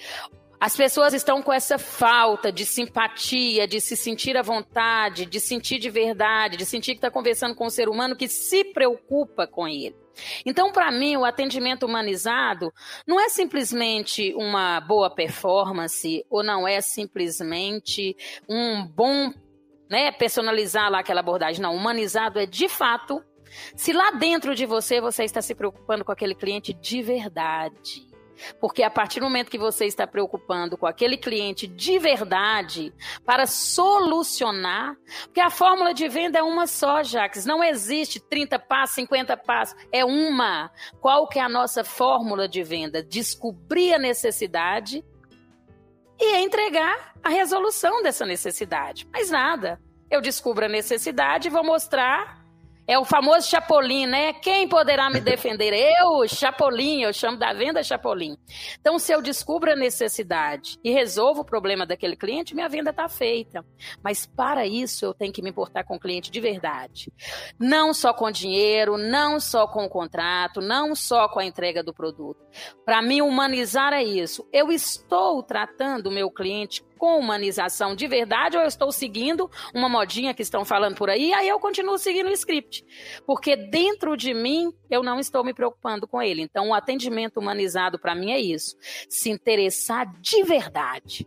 as 0.60 0.76
pessoas 0.76 1.12
estão 1.12 1.42
com 1.42 1.52
essa 1.52 1.78
falta 1.78 2.50
de 2.50 2.64
simpatia, 2.64 3.66
de 3.66 3.80
se 3.80 3.96
sentir 3.96 4.36
à 4.36 4.42
vontade, 4.42 5.26
de 5.26 5.38
sentir 5.40 5.78
de 5.78 5.90
verdade, 5.90 6.56
de 6.56 6.64
sentir 6.64 6.92
que 6.92 6.98
está 6.98 7.10
conversando 7.10 7.54
com 7.54 7.66
um 7.66 7.70
ser 7.70 7.88
humano 7.88 8.16
que 8.16 8.28
se 8.28 8.64
preocupa 8.64 9.46
com 9.46 9.68
ele. 9.68 9.96
Então, 10.44 10.72
para 10.72 10.90
mim, 10.90 11.16
o 11.16 11.24
atendimento 11.24 11.84
humanizado 11.84 12.72
não 13.06 13.20
é 13.20 13.28
simplesmente 13.28 14.34
uma 14.34 14.80
boa 14.80 15.10
performance 15.14 16.24
ou 16.30 16.42
não 16.42 16.66
é 16.66 16.80
simplesmente 16.80 18.16
um 18.48 18.86
bom, 18.86 19.30
né, 19.90 20.10
personalizar 20.12 20.90
lá 20.90 21.00
aquela 21.00 21.20
abordagem. 21.20 21.60
Não, 21.60 21.74
humanizado 21.74 22.38
é 22.38 22.46
de 22.46 22.68
fato 22.68 23.22
se 23.74 23.92
lá 23.92 24.10
dentro 24.10 24.54
de 24.54 24.66
você 24.66 25.00
você 25.00 25.24
está 25.24 25.40
se 25.40 25.54
preocupando 25.54 26.04
com 26.04 26.12
aquele 26.12 26.34
cliente 26.34 26.72
de 26.72 27.02
verdade. 27.02 28.05
Porque 28.60 28.82
a 28.82 28.90
partir 28.90 29.20
do 29.20 29.26
momento 29.26 29.50
que 29.50 29.58
você 29.58 29.86
está 29.86 30.06
preocupando 30.06 30.76
com 30.76 30.86
aquele 30.86 31.16
cliente 31.16 31.66
de 31.66 31.98
verdade 31.98 32.92
para 33.24 33.46
solucionar, 33.46 34.96
porque 35.24 35.40
a 35.40 35.50
fórmula 35.50 35.92
de 35.92 36.08
venda 36.08 36.38
é 36.38 36.42
uma 36.42 36.66
só, 36.66 37.02
Jax, 37.02 37.44
não 37.44 37.62
existe 37.62 38.20
30 38.20 38.58
passos, 38.58 38.96
50 38.96 39.36
passos, 39.36 39.76
é 39.92 40.04
uma. 40.04 40.70
Qual 41.00 41.28
que 41.28 41.38
é 41.38 41.42
a 41.42 41.48
nossa 41.48 41.84
fórmula 41.84 42.48
de 42.48 42.62
venda? 42.62 43.02
Descobrir 43.02 43.94
a 43.94 43.98
necessidade 43.98 45.04
e 46.18 46.36
entregar 46.36 47.14
a 47.22 47.28
resolução 47.28 48.02
dessa 48.02 48.24
necessidade. 48.24 49.06
Mais 49.12 49.30
nada. 49.30 49.80
Eu 50.10 50.20
descubro 50.20 50.64
a 50.64 50.68
necessidade 50.68 51.48
e 51.48 51.50
vou 51.50 51.64
mostrar 51.64 52.35
é 52.86 52.98
o 52.98 53.04
famoso 53.04 53.48
Chapolin, 53.48 54.06
né? 54.06 54.32
Quem 54.32 54.68
poderá 54.68 55.10
me 55.10 55.20
defender? 55.20 55.72
Eu, 55.74 56.26
Chapolin, 56.28 57.02
eu 57.02 57.12
chamo 57.12 57.36
da 57.36 57.52
venda 57.52 57.82
Chapolin. 57.82 58.36
Então, 58.80 58.98
se 58.98 59.12
eu 59.12 59.20
descubro 59.20 59.72
a 59.72 59.76
necessidade 59.76 60.78
e 60.84 60.92
resolvo 60.92 61.40
o 61.40 61.44
problema 61.44 61.84
daquele 61.84 62.16
cliente, 62.16 62.54
minha 62.54 62.68
venda 62.68 62.90
está 62.90 63.08
feita. 63.08 63.64
Mas 64.02 64.24
para 64.24 64.66
isso, 64.66 65.04
eu 65.04 65.12
tenho 65.12 65.32
que 65.32 65.42
me 65.42 65.50
importar 65.50 65.84
com 65.84 65.96
o 65.96 66.00
cliente 66.00 66.30
de 66.30 66.40
verdade. 66.40 67.12
Não 67.58 67.92
só 67.92 68.12
com 68.12 68.30
dinheiro, 68.30 68.96
não 68.96 69.40
só 69.40 69.66
com 69.66 69.84
o 69.84 69.88
contrato, 69.88 70.60
não 70.60 70.94
só 70.94 71.28
com 71.28 71.40
a 71.40 71.44
entrega 71.44 71.82
do 71.82 71.92
produto. 71.92 72.40
Para 72.84 73.02
mim, 73.02 73.20
humanizar 73.20 73.92
é 73.92 74.04
isso. 74.04 74.48
Eu 74.52 74.70
estou 74.70 75.42
tratando 75.42 76.06
o 76.06 76.12
meu 76.12 76.30
cliente 76.30 76.84
com 76.98 77.18
humanização 77.18 77.94
de 77.94 78.06
verdade 78.06 78.56
ou 78.56 78.62
eu 78.62 78.68
estou 78.68 78.90
seguindo 78.90 79.50
uma 79.74 79.88
modinha 79.88 80.34
que 80.34 80.42
estão 80.42 80.64
falando 80.64 80.96
por 80.96 81.10
aí, 81.10 81.32
aí 81.32 81.48
eu 81.48 81.58
continuo 81.58 81.98
seguindo 81.98 82.28
o 82.28 82.32
script. 82.32 82.84
Porque 83.26 83.56
dentro 83.56 84.16
de 84.16 84.34
mim 84.34 84.72
eu 84.90 85.02
não 85.02 85.18
estou 85.18 85.44
me 85.44 85.54
preocupando 85.54 86.06
com 86.06 86.20
ele. 86.20 86.42
Então 86.42 86.70
o 86.70 86.74
atendimento 86.74 87.38
humanizado 87.38 87.98
para 87.98 88.14
mim 88.14 88.32
é 88.32 88.40
isso, 88.40 88.76
se 89.08 89.30
interessar 89.30 90.06
de 90.20 90.42
verdade 90.42 91.26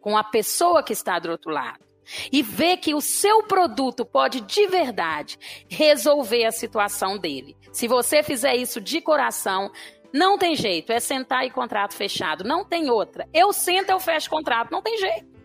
com 0.00 0.16
a 0.16 0.22
pessoa 0.22 0.82
que 0.82 0.92
está 0.92 1.18
do 1.18 1.30
outro 1.30 1.50
lado 1.50 1.86
e 2.32 2.42
ver 2.42 2.76
que 2.76 2.94
o 2.94 3.00
seu 3.00 3.42
produto 3.42 4.04
pode 4.04 4.40
de 4.40 4.66
verdade 4.66 5.38
resolver 5.68 6.44
a 6.44 6.52
situação 6.52 7.18
dele. 7.18 7.56
Se 7.72 7.88
você 7.88 8.22
fizer 8.22 8.54
isso 8.54 8.80
de 8.80 9.00
coração, 9.00 9.70
não 10.12 10.38
tem 10.38 10.54
jeito, 10.54 10.92
é 10.92 11.00
sentar 11.00 11.46
e 11.46 11.50
contrato 11.50 11.94
fechado. 11.94 12.44
Não 12.44 12.64
tem 12.64 12.90
outra. 12.90 13.28
Eu 13.32 13.52
sento, 13.52 13.90
eu 13.90 14.00
fecho 14.00 14.30
contrato, 14.30 14.70
não 14.70 14.82
tem 14.82 14.96
jeito. 14.98 15.36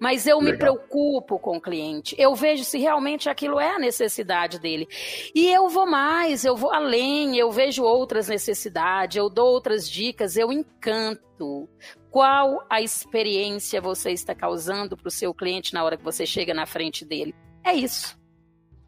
Mas 0.00 0.26
eu 0.26 0.38
Legal. 0.38 0.52
me 0.52 0.58
preocupo 0.58 1.38
com 1.38 1.56
o 1.56 1.60
cliente. 1.60 2.14
Eu 2.18 2.34
vejo 2.34 2.64
se 2.64 2.78
realmente 2.78 3.28
aquilo 3.28 3.60
é 3.60 3.70
a 3.70 3.78
necessidade 3.78 4.58
dele. 4.58 4.88
E 5.34 5.48
eu 5.48 5.68
vou 5.68 5.86
mais, 5.86 6.44
eu 6.44 6.56
vou 6.56 6.72
além, 6.72 7.36
eu 7.36 7.50
vejo 7.50 7.82
outras 7.82 8.28
necessidades, 8.28 9.16
eu 9.16 9.28
dou 9.28 9.48
outras 9.48 9.88
dicas, 9.88 10.36
eu 10.36 10.52
encanto. 10.52 11.68
Qual 12.10 12.64
a 12.70 12.80
experiência 12.80 13.80
você 13.80 14.10
está 14.10 14.34
causando 14.34 14.96
para 14.96 15.08
o 15.08 15.10
seu 15.10 15.34
cliente 15.34 15.74
na 15.74 15.84
hora 15.84 15.96
que 15.96 16.04
você 16.04 16.24
chega 16.24 16.54
na 16.54 16.64
frente 16.64 17.04
dele? 17.04 17.34
É 17.62 17.74
isso. 17.74 18.18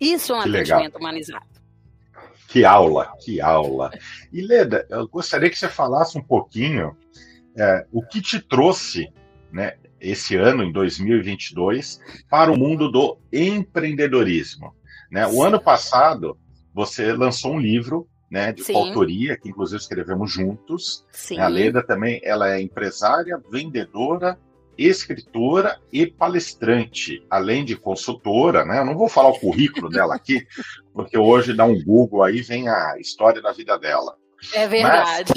Isso 0.01 0.33
é 0.33 0.37
um 0.37 0.43
que 0.43 0.49
atendimento 0.49 0.95
legal. 0.95 1.01
humanizado. 1.01 1.58
Que 2.49 2.65
aula, 2.65 3.13
que 3.21 3.43
aula. 3.43 3.91
E 4.33 4.41
Leda, 4.41 4.87
eu 4.89 5.07
gostaria 5.07 5.51
que 5.51 5.59
você 5.59 5.69
falasse 5.69 6.17
um 6.17 6.23
pouquinho 6.23 6.97
é, 7.55 7.87
o 7.93 8.03
que 8.03 8.23
te 8.23 8.41
trouxe, 8.41 9.13
né, 9.53 9.75
esse 10.01 10.35
ano, 10.35 10.63
em 10.65 10.73
2022, 10.73 12.01
para 12.29 12.51
o 12.51 12.59
mundo 12.59 12.91
do 12.91 13.19
empreendedorismo. 13.31 14.75
Né? 15.11 15.27
O 15.27 15.43
ano 15.43 15.61
passado, 15.61 16.39
você 16.73 17.13
lançou 17.13 17.53
um 17.53 17.61
livro 17.61 18.09
né, 18.31 18.51
de 18.51 18.73
autoria, 18.73 19.37
que 19.37 19.51
inclusive 19.51 19.81
escrevemos 19.81 20.33
juntos. 20.33 21.05
Sim. 21.13 21.39
A 21.39 21.49
Leda 21.49 21.83
também 21.83 22.19
ela 22.25 22.51
é 22.51 22.63
empresária, 22.63 23.39
vendedora 23.51 24.39
escritora 24.79 25.81
e 25.93 26.07
palestrante, 26.07 27.27
além 27.29 27.65
de 27.65 27.77
consultora, 27.77 28.65
né? 28.65 28.79
Eu 28.79 28.85
não 28.85 28.97
vou 28.97 29.09
falar 29.09 29.31
o 29.31 29.39
currículo 29.39 29.89
dela 29.89 30.15
aqui, 30.15 30.47
porque 30.95 31.19
hoje 31.19 31.53
dá 31.53 31.65
um 31.65 31.83
Google 31.83 32.23
aí 32.23 32.41
vem 32.41 32.69
a 32.69 32.97
história 32.99 33.43
da 33.43 33.53
vida 33.53 33.77
dela. 33.77 34.17
É 34.55 34.69
verdade. 34.69 35.33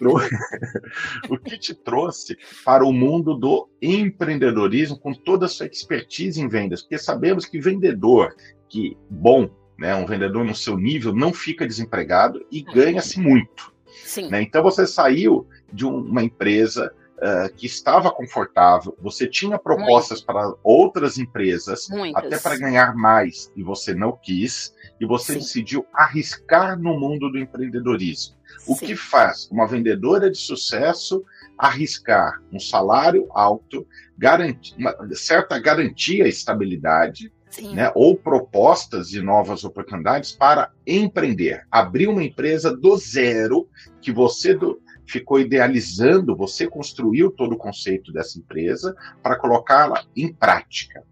Mas, 0.00 0.30
o 1.28 1.36
que 1.36 1.58
te 1.58 1.74
trouxe 1.74 2.38
para 2.64 2.84
o 2.84 2.92
mundo 2.92 3.34
do 3.34 3.68
empreendedorismo 3.82 4.96
com 4.98 5.12
toda 5.12 5.46
a 5.46 5.48
sua 5.48 5.66
expertise 5.66 6.40
em 6.40 6.48
vendas? 6.48 6.82
Porque 6.82 6.96
sabemos 6.96 7.44
que 7.44 7.60
vendedor 7.60 8.34
que 8.68 8.96
bom, 9.10 9.50
né, 9.78 9.94
um 9.94 10.06
vendedor 10.06 10.44
no 10.44 10.54
seu 10.54 10.76
nível 10.76 11.12
não 11.12 11.32
fica 11.32 11.66
desempregado 11.66 12.44
e 12.50 12.62
ganha-se 12.62 13.20
muito. 13.20 13.72
Sim. 14.04 14.28
Né? 14.28 14.42
Então 14.42 14.62
você 14.62 14.86
saiu 14.86 15.46
de 15.72 15.84
uma 15.84 16.22
empresa 16.22 16.92
uh, 17.16 17.52
que 17.54 17.66
estava 17.66 18.10
confortável, 18.10 18.96
você 19.00 19.26
tinha 19.26 19.58
propostas 19.58 20.18
Muito. 20.18 20.26
para 20.26 20.54
outras 20.62 21.18
empresas, 21.18 21.88
Muitas. 21.88 22.24
até 22.24 22.38
para 22.38 22.56
ganhar 22.58 22.94
mais, 22.94 23.50
e 23.56 23.62
você 23.62 23.94
não 23.94 24.12
quis, 24.12 24.74
e 25.00 25.06
você 25.06 25.34
Sim. 25.34 25.38
decidiu 25.38 25.86
arriscar 25.92 26.78
no 26.78 26.98
mundo 26.98 27.30
do 27.30 27.38
empreendedorismo. 27.38 28.36
O 28.66 28.74
Sim. 28.74 28.86
que 28.86 28.96
faz 28.96 29.48
uma 29.50 29.66
vendedora 29.66 30.30
de 30.30 30.38
sucesso 30.38 31.24
arriscar 31.58 32.42
um 32.52 32.60
salário 32.60 33.26
alto, 33.30 33.86
garantir, 34.16 34.74
uma 34.76 34.94
certa 35.14 35.58
garantia, 35.58 36.28
estabilidade, 36.28 37.32
né, 37.72 37.90
ou 37.94 38.14
propostas 38.16 39.08
de 39.08 39.22
novas 39.22 39.64
oportunidades 39.64 40.32
para 40.32 40.70
empreender, 40.86 41.66
abrir 41.70 42.06
uma 42.06 42.22
empresa 42.22 42.76
do 42.76 42.96
zero 42.98 43.66
que 44.00 44.12
você 44.12 44.54
do, 44.54 44.78
ficou 45.06 45.40
idealizando, 45.40 46.36
você 46.36 46.68
construiu 46.68 47.30
todo 47.30 47.52
o 47.52 47.58
conceito 47.58 48.12
dessa 48.12 48.38
empresa 48.38 48.96
para 49.22 49.36
colocá-la 49.36 50.04
em 50.16 50.32
prática. 50.32 51.04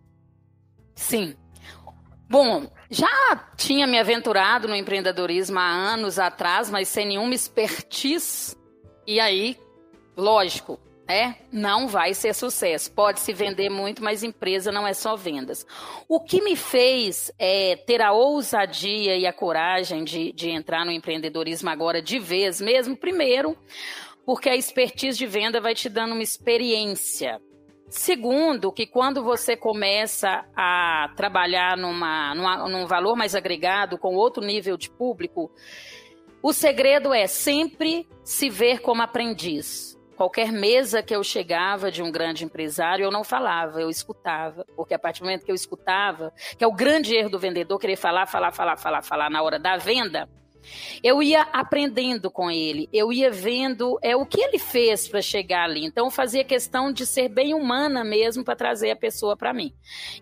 Sim. 0.94 1.34
Bom, 2.28 2.70
já 2.90 3.36
tinha 3.56 3.86
me 3.86 3.98
aventurado 3.98 4.66
no 4.66 4.74
empreendedorismo 4.74 5.58
há 5.58 5.68
anos 5.68 6.18
atrás, 6.18 6.70
mas 6.70 6.88
sem 6.88 7.06
nenhuma 7.06 7.34
expertise. 7.34 8.56
E 9.06 9.20
aí, 9.20 9.58
lógico, 10.16 10.78
é, 11.06 11.34
não 11.52 11.87
vai 11.87 12.14
ser 12.14 12.34
sucesso. 12.34 12.90
Pode 12.90 13.20
se 13.20 13.32
vender 13.32 13.68
muito, 13.68 14.02
mas 14.02 14.23
empresa 14.23 14.73
não 14.73 14.87
é 14.87 14.94
só 14.94 15.16
vendas. 15.16 15.66
O 16.08 16.20
que 16.20 16.40
me 16.42 16.56
fez 16.56 17.30
é, 17.38 17.76
ter 17.76 18.00
a 18.00 18.12
ousadia 18.12 19.16
e 19.16 19.26
a 19.26 19.32
coragem 19.32 20.02
de, 20.02 20.32
de 20.32 20.50
entrar 20.50 20.84
no 20.84 20.90
empreendedorismo 20.90 21.68
agora 21.68 22.00
de 22.00 22.18
vez 22.18 22.61
mesmo, 22.61 22.96
primeiro, 22.96 23.56
porque 24.25 24.49
a 24.49 24.56
expertise 24.56 25.18
de 25.18 25.26
venda 25.26 25.61
vai 25.61 25.75
te 25.75 25.88
dando 25.88 26.12
uma 26.12 26.23
experiência. 26.23 27.40
Segundo, 27.90 28.73
que 28.73 28.87
quando 28.87 29.23
você 29.23 29.56
começa 29.56 30.44
a 30.56 31.12
trabalhar 31.14 31.76
numa, 31.76 32.34
numa, 32.34 32.68
num 32.68 32.87
valor 32.87 33.14
mais 33.14 33.34
agregado, 33.34 33.99
com 33.99 34.14
outro 34.14 34.42
nível 34.42 34.76
de 34.76 34.90
público, 34.90 35.52
o 36.42 36.52
segredo 36.52 37.12
é 37.12 37.26
sempre 37.26 38.08
se 38.25 38.49
ver 38.49 38.80
como 38.80 39.02
aprendiz 39.02 39.93
qualquer 40.14 40.52
mesa 40.52 41.02
que 41.02 41.14
eu 41.14 41.23
chegava 41.23 41.90
de 41.90 42.02
um 42.02 42.11
grande 42.11 42.44
empresário, 42.44 43.04
eu 43.04 43.11
não 43.11 43.25
falava, 43.25 43.80
eu 43.80 43.90
escutava. 43.90 44.64
Porque 44.76 44.94
a 44.94 44.99
partir 44.99 45.21
do 45.21 45.25
momento 45.25 45.44
que 45.44 45.50
eu 45.50 45.54
escutava, 45.54 46.33
que 46.56 46.64
é 46.64 46.66
o 46.66 46.73
grande 46.73 47.14
erro 47.14 47.30
do 47.30 47.38
vendedor, 47.38 47.78
querer 47.78 47.97
falar, 47.97 48.26
falar, 48.26 48.52
falar, 48.52 48.76
falar, 48.76 49.02
falar 49.02 49.30
na 49.30 49.42
hora 49.42 49.59
da 49.59 49.76
venda, 49.76 50.28
eu 51.02 51.23
ia 51.23 51.42
aprendendo 51.42 52.30
com 52.30 52.50
ele, 52.50 52.88
eu 52.92 53.12
ia 53.12 53.30
vendo 53.30 53.99
é 54.02 54.16
o 54.16 54.25
que 54.25 54.40
ele 54.40 54.59
fez 54.59 55.09
para 55.09 55.21
chegar 55.21 55.64
ali. 55.64 55.85
Então, 55.85 56.11
fazia 56.11 56.44
questão 56.44 56.92
de 56.92 57.06
ser 57.06 57.28
bem 57.28 57.54
humana 57.54 58.04
mesmo 58.04 58.44
para 58.44 58.56
trazer 58.56 58.90
a 58.90 58.97
pessoa 58.97 59.37
para 59.37 59.52
mim. 59.52 59.75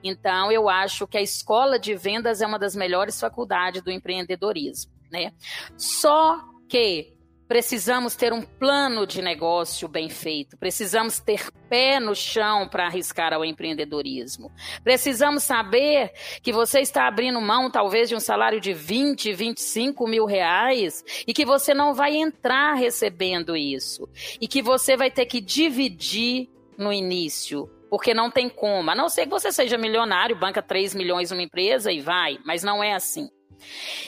Então, 0.02 0.50
eu 0.50 0.68
acho 0.68 1.06
que 1.06 1.16
a 1.16 1.22
escola 1.22 1.78
de 1.78 1.94
vendas 1.94 2.40
é 2.40 2.46
uma 2.46 2.58
das 2.58 2.74
melhores 2.74 3.20
faculdades 3.20 3.82
do 3.82 3.90
empreendedorismo, 3.90 4.92
né? 5.10 5.32
Só 5.76 6.40
que 6.68 7.12
Precisamos 7.52 8.16
ter 8.16 8.32
um 8.32 8.40
plano 8.40 9.06
de 9.06 9.20
negócio 9.20 9.86
bem 9.86 10.08
feito, 10.08 10.56
precisamos 10.56 11.20
ter 11.20 11.50
pé 11.68 12.00
no 12.00 12.14
chão 12.14 12.66
para 12.66 12.86
arriscar 12.86 13.34
ao 13.34 13.44
empreendedorismo. 13.44 14.50
Precisamos 14.82 15.42
saber 15.42 16.14
que 16.42 16.50
você 16.50 16.80
está 16.80 17.06
abrindo 17.06 17.38
mão, 17.42 17.70
talvez, 17.70 18.08
de 18.08 18.14
um 18.14 18.20
salário 18.20 18.58
de 18.58 18.72
20, 18.72 19.34
25 19.34 20.06
mil 20.06 20.24
reais 20.24 21.04
e 21.26 21.34
que 21.34 21.44
você 21.44 21.74
não 21.74 21.92
vai 21.92 22.16
entrar 22.16 22.72
recebendo 22.72 23.54
isso 23.54 24.08
e 24.40 24.48
que 24.48 24.62
você 24.62 24.96
vai 24.96 25.10
ter 25.10 25.26
que 25.26 25.38
dividir 25.38 26.48
no 26.78 26.90
início 26.90 27.68
porque 27.90 28.14
não 28.14 28.30
tem 28.30 28.48
como. 28.48 28.90
A 28.90 28.94
não 28.94 29.10
ser 29.10 29.24
que 29.24 29.30
você 29.30 29.52
seja 29.52 29.76
milionário, 29.76 30.34
banca 30.34 30.62
3 30.62 30.94
milhões 30.94 31.30
numa 31.30 31.42
empresa 31.42 31.92
e 31.92 32.00
vai, 32.00 32.38
mas 32.46 32.62
não 32.62 32.82
é 32.82 32.94
assim. 32.94 33.28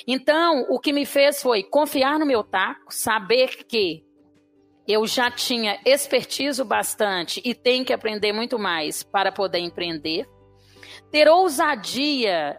Então, 0.06 0.66
o 0.68 0.78
que 0.78 0.92
me 0.92 1.06
fez 1.06 1.42
foi 1.42 1.62
confiar 1.62 2.18
no 2.18 2.26
meu 2.26 2.42
taco, 2.42 2.92
saber 2.92 3.64
que 3.64 4.04
eu 4.86 5.06
já 5.06 5.30
tinha 5.30 5.80
expertise 5.84 6.62
bastante 6.62 7.40
e 7.44 7.54
tenho 7.54 7.84
que 7.84 7.92
aprender 7.92 8.32
muito 8.32 8.58
mais 8.58 9.02
para 9.02 9.32
poder 9.32 9.60
empreender. 9.60 10.28
Ter 11.10 11.28
ousadia 11.28 12.58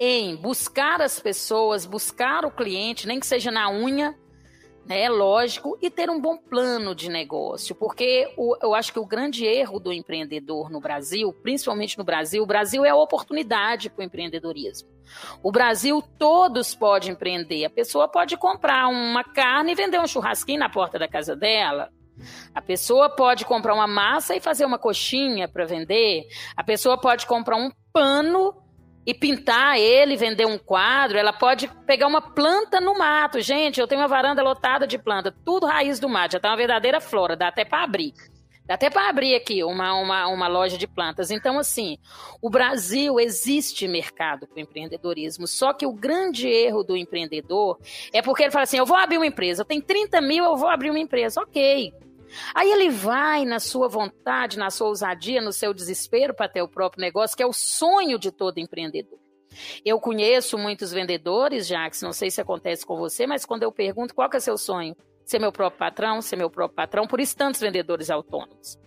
em 0.00 0.36
buscar 0.36 1.00
as 1.00 1.20
pessoas, 1.20 1.86
buscar 1.86 2.44
o 2.44 2.50
cliente, 2.50 3.06
nem 3.06 3.20
que 3.20 3.26
seja 3.26 3.50
na 3.50 3.70
unha, 3.70 4.14
né? 4.86 5.08
Lógico, 5.08 5.76
e 5.82 5.90
ter 5.90 6.08
um 6.08 6.20
bom 6.20 6.36
plano 6.36 6.94
de 6.94 7.10
negócio, 7.10 7.74
porque 7.74 8.32
o, 8.36 8.56
eu 8.62 8.74
acho 8.74 8.92
que 8.92 8.98
o 8.98 9.04
grande 9.04 9.44
erro 9.44 9.80
do 9.80 9.92
empreendedor 9.92 10.70
no 10.70 10.80
Brasil, 10.80 11.32
principalmente 11.32 11.98
no 11.98 12.04
Brasil, 12.04 12.42
o 12.42 12.46
Brasil 12.46 12.84
é 12.84 12.90
a 12.90 12.96
oportunidade 12.96 13.90
para 13.90 14.02
o 14.02 14.04
empreendedorismo. 14.04 14.88
O 15.42 15.50
Brasil 15.50 16.02
todos 16.18 16.74
podem 16.74 17.10
empreender. 17.10 17.64
A 17.64 17.70
pessoa 17.70 18.08
pode 18.08 18.36
comprar 18.36 18.88
uma 18.88 19.24
carne 19.24 19.72
e 19.72 19.74
vender 19.74 20.00
um 20.00 20.06
churrasquinho 20.06 20.60
na 20.60 20.68
porta 20.68 20.98
da 20.98 21.08
casa 21.08 21.34
dela. 21.34 21.90
A 22.54 22.62
pessoa 22.62 23.10
pode 23.10 23.44
comprar 23.44 23.74
uma 23.74 23.86
massa 23.86 24.34
e 24.34 24.40
fazer 24.40 24.64
uma 24.64 24.78
coxinha 24.78 25.48
para 25.48 25.66
vender. 25.66 26.26
A 26.56 26.64
pessoa 26.64 26.98
pode 26.98 27.26
comprar 27.26 27.56
um 27.56 27.70
pano 27.92 28.54
e 29.06 29.14
pintar 29.14 29.78
ele, 29.78 30.16
vender 30.16 30.46
um 30.46 30.58
quadro, 30.58 31.16
ela 31.16 31.32
pode 31.32 31.68
pegar 31.86 32.08
uma 32.08 32.20
planta 32.20 32.80
no 32.80 32.98
mato. 32.98 33.40
Gente, 33.40 33.80
eu 33.80 33.86
tenho 33.86 34.00
uma 34.00 34.08
varanda 34.08 34.42
lotada 34.42 34.86
de 34.86 34.98
planta, 34.98 35.32
tudo 35.44 35.66
raiz 35.66 36.00
do 36.00 36.08
mato, 36.08 36.32
já 36.32 36.40
tá 36.40 36.50
uma 36.50 36.56
verdadeira 36.56 37.00
flora, 37.00 37.36
dá 37.36 37.48
até 37.48 37.64
para 37.64 37.84
abrir. 37.84 38.12
Dá 38.66 38.74
até 38.74 38.90
para 38.90 39.08
abrir 39.08 39.36
aqui 39.36 39.62
uma, 39.62 39.94
uma, 39.94 40.26
uma 40.26 40.48
loja 40.48 40.76
de 40.76 40.88
plantas. 40.88 41.30
Então, 41.30 41.56
assim, 41.56 41.98
o 42.42 42.50
Brasil 42.50 43.20
existe 43.20 43.86
mercado 43.86 44.44
para 44.48 44.56
o 44.56 44.60
empreendedorismo. 44.60 45.46
Só 45.46 45.72
que 45.72 45.86
o 45.86 45.92
grande 45.92 46.48
erro 46.48 46.82
do 46.82 46.96
empreendedor 46.96 47.78
é 48.12 48.20
porque 48.20 48.42
ele 48.42 48.50
fala 48.50 48.64
assim: 48.64 48.78
eu 48.78 48.84
vou 48.84 48.96
abrir 48.96 49.18
uma 49.18 49.26
empresa, 49.26 49.62
eu 49.62 49.64
tenho 49.64 49.82
30 49.82 50.20
mil, 50.20 50.44
eu 50.44 50.56
vou 50.56 50.68
abrir 50.68 50.90
uma 50.90 50.98
empresa. 50.98 51.40
Ok. 51.40 51.94
Aí 52.54 52.70
ele 52.70 52.90
vai 52.90 53.44
na 53.44 53.60
sua 53.60 53.88
vontade, 53.88 54.58
na 54.58 54.70
sua 54.70 54.88
ousadia, 54.88 55.40
no 55.40 55.52
seu 55.52 55.72
desespero 55.72 56.34
para 56.34 56.48
ter 56.48 56.62
o 56.62 56.68
próprio 56.68 57.00
negócio, 57.00 57.36
que 57.36 57.42
é 57.42 57.46
o 57.46 57.52
sonho 57.52 58.18
de 58.18 58.30
todo 58.30 58.58
empreendedor. 58.58 59.18
Eu 59.84 59.98
conheço 59.98 60.58
muitos 60.58 60.92
vendedores, 60.92 61.66
Jax, 61.66 62.02
não 62.02 62.12
sei 62.12 62.30
se 62.30 62.40
acontece 62.40 62.84
com 62.84 62.96
você, 62.96 63.26
mas 63.26 63.44
quando 63.44 63.62
eu 63.62 63.72
pergunto 63.72 64.14
qual 64.14 64.28
é 64.32 64.40
seu 64.40 64.58
sonho, 64.58 64.94
ser 65.24 65.38
meu 65.38 65.50
próprio 65.50 65.78
patrão, 65.78 66.20
ser 66.20 66.36
meu 66.36 66.50
próprio 66.50 66.76
patrão, 66.76 67.06
por 67.06 67.20
isso 67.20 67.36
tantos 67.36 67.60
vendedores 67.60 68.10
autônomos. 68.10 68.78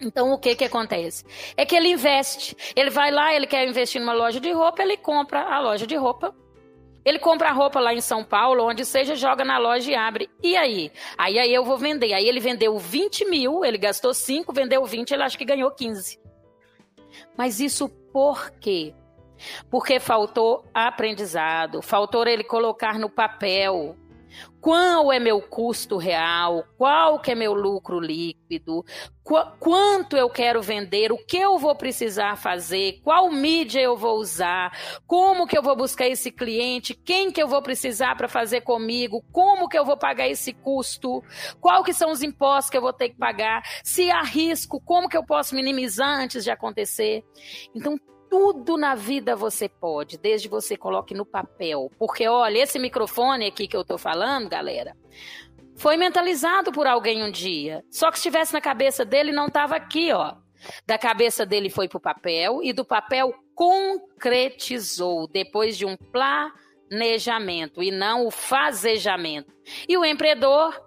Então, 0.00 0.32
o 0.32 0.38
que 0.38 0.56
que 0.56 0.64
acontece? 0.64 1.24
É 1.56 1.64
que 1.64 1.76
ele 1.76 1.88
investe. 1.90 2.56
Ele 2.74 2.90
vai 2.90 3.10
lá, 3.10 3.32
ele 3.32 3.46
quer 3.46 3.66
investir 3.66 4.00
numa 4.00 4.12
loja 4.12 4.40
de 4.40 4.50
roupa, 4.52 4.82
ele 4.82 4.96
compra 4.96 5.42
a 5.42 5.60
loja 5.60 5.86
de 5.86 5.94
roupa 5.94 6.34
ele 7.06 7.20
compra 7.20 7.50
a 7.50 7.52
roupa 7.52 7.78
lá 7.78 7.94
em 7.94 8.00
São 8.00 8.24
Paulo, 8.24 8.64
onde 8.64 8.84
seja, 8.84 9.14
joga 9.14 9.44
na 9.44 9.58
loja 9.58 9.92
e 9.92 9.94
abre. 9.94 10.28
E 10.42 10.56
aí? 10.56 10.90
Aí, 11.16 11.38
aí 11.38 11.54
eu 11.54 11.64
vou 11.64 11.78
vender. 11.78 12.12
Aí 12.12 12.26
ele 12.26 12.40
vendeu 12.40 12.76
20 12.76 13.30
mil, 13.30 13.64
ele 13.64 13.78
gastou 13.78 14.12
5, 14.12 14.52
vendeu 14.52 14.84
20, 14.84 15.12
ele 15.12 15.22
acha 15.22 15.38
que 15.38 15.44
ganhou 15.44 15.70
15. 15.70 16.18
Mas 17.38 17.60
isso 17.60 17.88
por 17.88 18.50
quê? 18.50 18.92
Porque 19.70 20.00
faltou 20.00 20.64
aprendizado, 20.74 21.80
faltou 21.80 22.26
ele 22.26 22.42
colocar 22.42 22.98
no 22.98 23.08
papel 23.08 23.94
qual 24.60 25.12
é 25.12 25.20
meu 25.20 25.40
custo 25.40 25.96
real, 25.96 26.64
qual 26.76 27.20
que 27.20 27.30
é 27.30 27.34
meu 27.34 27.54
lucro 27.54 28.00
líquido, 28.00 28.84
qu 29.22 29.34
quanto 29.60 30.16
eu 30.16 30.28
quero 30.28 30.60
vender, 30.60 31.12
o 31.12 31.18
que 31.18 31.36
eu 31.36 31.58
vou 31.58 31.74
precisar 31.76 32.36
fazer, 32.36 33.00
qual 33.04 33.30
mídia 33.30 33.80
eu 33.80 33.96
vou 33.96 34.18
usar, 34.18 34.76
como 35.06 35.46
que 35.46 35.56
eu 35.56 35.62
vou 35.62 35.76
buscar 35.76 36.08
esse 36.08 36.30
cliente, 36.32 36.94
quem 36.94 37.30
que 37.30 37.42
eu 37.42 37.46
vou 37.46 37.62
precisar 37.62 38.16
para 38.16 38.28
fazer 38.28 38.62
comigo, 38.62 39.24
como 39.30 39.68
que 39.68 39.78
eu 39.78 39.84
vou 39.84 39.96
pagar 39.96 40.28
esse 40.28 40.52
custo, 40.52 41.22
qual 41.60 41.84
que 41.84 41.92
são 41.92 42.10
os 42.10 42.22
impostos 42.22 42.70
que 42.70 42.76
eu 42.76 42.82
vou 42.82 42.92
ter 42.92 43.10
que 43.10 43.16
pagar, 43.16 43.62
se 43.84 44.10
há 44.10 44.22
risco, 44.22 44.80
como 44.80 45.08
que 45.08 45.16
eu 45.16 45.24
posso 45.24 45.54
minimizar 45.54 46.20
antes 46.20 46.42
de 46.42 46.50
acontecer. 46.50 47.24
Então, 47.74 47.98
tudo 48.36 48.76
na 48.76 48.94
vida 48.94 49.34
você 49.34 49.66
pode, 49.66 50.18
desde 50.18 50.46
você 50.46 50.76
coloque 50.76 51.14
no 51.14 51.24
papel. 51.24 51.90
Porque, 51.98 52.28
olha, 52.28 52.58
esse 52.58 52.78
microfone 52.78 53.46
aqui 53.46 53.66
que 53.66 53.74
eu 53.74 53.82
tô 53.82 53.96
falando, 53.96 54.46
galera, 54.46 54.94
foi 55.74 55.96
mentalizado 55.96 56.70
por 56.70 56.86
alguém 56.86 57.24
um 57.24 57.30
dia. 57.30 57.82
Só 57.90 58.10
que 58.10 58.18
estivesse 58.18 58.52
na 58.52 58.60
cabeça 58.60 59.06
dele, 59.06 59.32
não 59.32 59.46
estava 59.46 59.74
aqui, 59.74 60.12
ó. 60.12 60.34
Da 60.86 60.98
cabeça 60.98 61.46
dele 61.46 61.70
foi 61.70 61.88
pro 61.88 61.98
papel 61.98 62.62
e 62.62 62.74
do 62.74 62.84
papel 62.84 63.32
concretizou 63.54 65.26
depois 65.26 65.78
de 65.78 65.86
um 65.86 65.96
planejamento 65.96 67.82
e 67.82 67.90
não 67.90 68.26
o 68.26 68.30
fazejamento. 68.30 69.50
E 69.88 69.96
o 69.96 70.04
empreendedor 70.04 70.78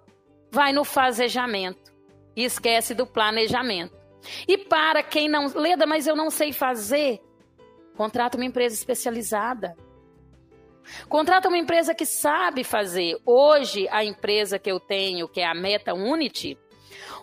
vai 0.52 0.72
no 0.72 0.84
fazejamento 0.84 1.92
e 2.36 2.44
esquece 2.44 2.94
do 2.94 3.08
planejamento. 3.08 3.98
E 4.46 4.56
para 4.56 5.02
quem 5.02 5.28
não, 5.28 5.48
Leda, 5.52 5.84
mas 5.84 6.06
eu 6.06 6.14
não 6.14 6.30
sei 6.30 6.52
fazer. 6.52 7.20
Contrata 8.00 8.38
uma 8.38 8.46
empresa 8.46 8.74
especializada. 8.74 9.76
Contrata 11.06 11.48
uma 11.48 11.58
empresa 11.58 11.94
que 11.94 12.06
sabe 12.06 12.64
fazer. 12.64 13.20
Hoje, 13.26 13.86
a 13.90 14.02
empresa 14.02 14.58
que 14.58 14.72
eu 14.72 14.80
tenho, 14.80 15.28
que 15.28 15.42
é 15.42 15.46
a 15.46 15.52
Meta 15.52 15.92
Unity, 15.92 16.58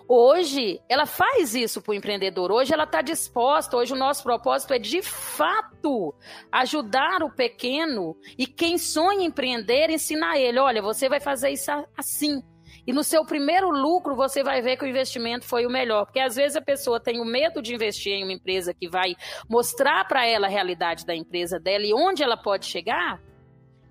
hoje 0.08 0.80
ela 0.88 1.08
faz 1.08 1.56
isso 1.56 1.82
para 1.82 1.94
o 1.94 1.96
empreendedor. 1.96 2.52
Hoje 2.52 2.76
ela 2.76 2.84
está 2.84 3.02
disposta. 3.02 3.76
Hoje 3.76 3.94
o 3.94 3.98
nosso 3.98 4.22
propósito 4.22 4.72
é, 4.72 4.78
de 4.78 5.02
fato, 5.02 6.14
ajudar 6.52 7.24
o 7.24 7.34
pequeno 7.34 8.16
e 8.38 8.46
quem 8.46 8.78
sonha 8.78 9.24
em 9.24 9.30
empreender, 9.30 9.90
ensinar 9.90 10.38
ele: 10.38 10.60
olha, 10.60 10.80
você 10.80 11.10
vai 11.10 11.20
fazer 11.20 11.50
isso 11.50 11.72
assim. 11.98 12.44
E 12.88 12.94
no 12.94 13.04
seu 13.04 13.26
primeiro 13.26 13.70
lucro, 13.70 14.16
você 14.16 14.42
vai 14.42 14.62
ver 14.62 14.78
que 14.78 14.86
o 14.86 14.88
investimento 14.88 15.46
foi 15.46 15.66
o 15.66 15.70
melhor. 15.70 16.06
Porque 16.06 16.22
às 16.22 16.38
vezes 16.38 16.56
a 16.56 16.62
pessoa 16.62 17.02
tem 17.02 17.20
o 17.20 17.26
medo 17.26 17.62
de 17.62 17.76
investir 17.76 18.14
em 18.14 18.24
uma 18.24 18.32
empresa 18.32 18.74
que 18.74 18.88
vai 18.88 19.14
mostrar 19.50 20.08
para 20.08 20.26
ela 20.26 20.48
a 20.48 20.50
realidade 20.50 21.06
da 21.06 21.14
empresa 21.14 21.60
dela 21.60 21.86
e 21.86 21.94
onde 21.94 22.24
ela 22.24 22.38
pode 22.38 22.66
chegar. 22.66 23.22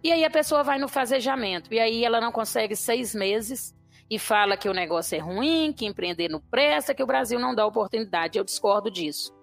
E 0.03 0.11
aí 0.11 0.25
a 0.25 0.31
pessoa 0.31 0.63
vai 0.63 0.79
no 0.79 0.89
fazejamento. 0.89 1.75
E 1.75 1.79
aí 1.79 2.07
ela 2.07 2.23
não 2.23 2.33
consegue 2.33 2.75
seis 2.75 3.15
meses 3.15 3.77
e 4.09 4.19
fala 4.19 4.57
que 4.57 4.69
o 4.69 4.73
negócio 4.73 5.15
é 5.15 5.19
ruim, 5.19 5.75
que 5.75 5.85
empreender 5.85 6.31
não 6.31 6.41
presta, 6.41 6.95
que 6.95 7.03
o 7.03 7.07
Brasil 7.07 7.39
não 7.39 7.55
dá 7.55 7.67
oportunidade. 7.67 8.39
Eu 8.39 8.45
discordo 8.45 8.91
disso. 8.91 9.36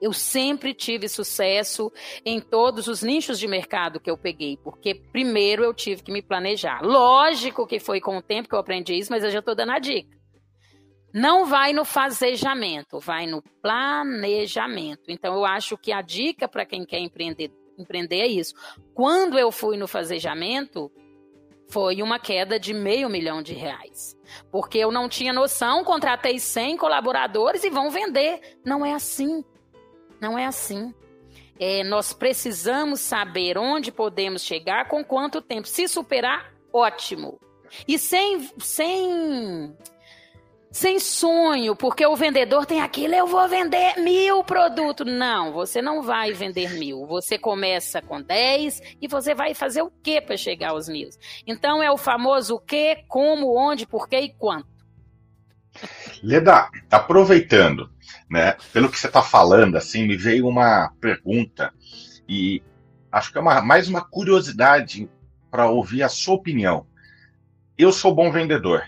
Eu 0.00 0.12
sempre 0.12 0.72
tive 0.72 1.08
sucesso 1.08 1.92
em 2.24 2.40
todos 2.40 2.86
os 2.86 3.02
nichos 3.02 3.38
de 3.38 3.48
mercado 3.48 4.00
que 4.00 4.10
eu 4.10 4.16
peguei, 4.16 4.56
porque 4.56 4.94
primeiro 4.94 5.64
eu 5.64 5.74
tive 5.74 6.02
que 6.02 6.12
me 6.12 6.22
planejar. 6.22 6.80
Lógico 6.82 7.66
que 7.66 7.80
foi 7.80 8.00
com 8.00 8.16
o 8.16 8.22
tempo 8.22 8.48
que 8.48 8.54
eu 8.54 8.58
aprendi 8.58 8.94
isso, 8.94 9.10
mas 9.10 9.24
eu 9.24 9.30
já 9.30 9.40
estou 9.40 9.54
dando 9.54 9.72
a 9.72 9.78
dica. 9.78 10.16
Não 11.12 11.46
vai 11.46 11.72
no 11.72 11.84
fazejamento, 11.84 13.00
vai 13.00 13.26
no 13.26 13.42
planejamento. 13.62 15.10
Então 15.10 15.34
eu 15.34 15.44
acho 15.44 15.76
que 15.76 15.90
a 15.90 16.02
dica 16.02 16.46
para 16.46 16.66
quem 16.66 16.84
quer 16.84 16.98
empreender, 16.98 17.50
empreender 17.78 18.20
é 18.20 18.26
isso. 18.26 18.54
Quando 18.94 19.38
eu 19.38 19.50
fui 19.50 19.76
no 19.76 19.88
fazejamento, 19.88 20.92
foi 21.70 22.02
uma 22.02 22.18
queda 22.18 22.58
de 22.58 22.72
meio 22.74 23.08
milhão 23.08 23.42
de 23.42 23.52
reais. 23.52 24.16
Porque 24.50 24.78
eu 24.78 24.90
não 24.90 25.08
tinha 25.08 25.32
noção, 25.32 25.84
contratei 25.84 26.38
100 26.38 26.76
colaboradores 26.76 27.64
e 27.64 27.70
vão 27.70 27.90
vender. 27.90 28.58
Não 28.64 28.84
é 28.84 28.92
assim. 28.92 29.44
Não 30.20 30.38
é 30.38 30.46
assim. 30.46 30.94
É, 31.58 31.82
nós 31.82 32.12
precisamos 32.12 33.00
saber 33.00 33.58
onde 33.58 33.90
podemos 33.90 34.42
chegar, 34.42 34.88
com 34.88 35.04
quanto 35.04 35.40
tempo. 35.40 35.66
Se 35.66 35.88
superar, 35.88 36.52
ótimo. 36.72 37.40
E 37.86 37.98
sem, 37.98 38.48
sem 38.58 39.76
sem 40.70 41.00
sonho, 41.00 41.74
porque 41.74 42.06
o 42.06 42.14
vendedor 42.14 42.66
tem 42.66 42.82
aquilo, 42.82 43.14
eu 43.14 43.26
vou 43.26 43.48
vender 43.48 43.98
mil 43.98 44.44
produtos. 44.44 45.06
Não, 45.10 45.52
você 45.52 45.80
não 45.80 46.02
vai 46.02 46.32
vender 46.32 46.70
mil. 46.74 47.06
Você 47.06 47.38
começa 47.38 48.02
com 48.02 48.20
dez 48.20 48.80
e 49.00 49.08
você 49.08 49.34
vai 49.34 49.54
fazer 49.54 49.82
o 49.82 49.90
que 49.90 50.20
para 50.20 50.36
chegar 50.36 50.70
aos 50.70 50.88
mil? 50.88 51.08
Então 51.46 51.82
é 51.82 51.90
o 51.90 51.96
famoso 51.96 52.56
o 52.56 52.60
que, 52.60 52.96
como, 53.08 53.56
onde, 53.56 53.86
porquê 53.86 54.20
e 54.20 54.34
quanto. 54.34 54.77
Leda, 56.22 56.68
aproveitando, 56.90 57.90
né, 58.30 58.56
pelo 58.72 58.88
que 58.88 58.98
você 58.98 59.06
está 59.06 59.22
falando, 59.22 59.76
assim, 59.76 60.06
me 60.06 60.16
veio 60.16 60.46
uma 60.46 60.92
pergunta 61.00 61.72
e 62.28 62.62
acho 63.10 63.32
que 63.32 63.38
é 63.38 63.40
uma, 63.40 63.60
mais 63.62 63.88
uma 63.88 64.04
curiosidade 64.04 65.08
para 65.50 65.68
ouvir 65.68 66.02
a 66.02 66.08
sua 66.08 66.34
opinião. 66.34 66.86
Eu 67.76 67.92
sou 67.92 68.14
bom 68.14 68.30
vendedor. 68.30 68.82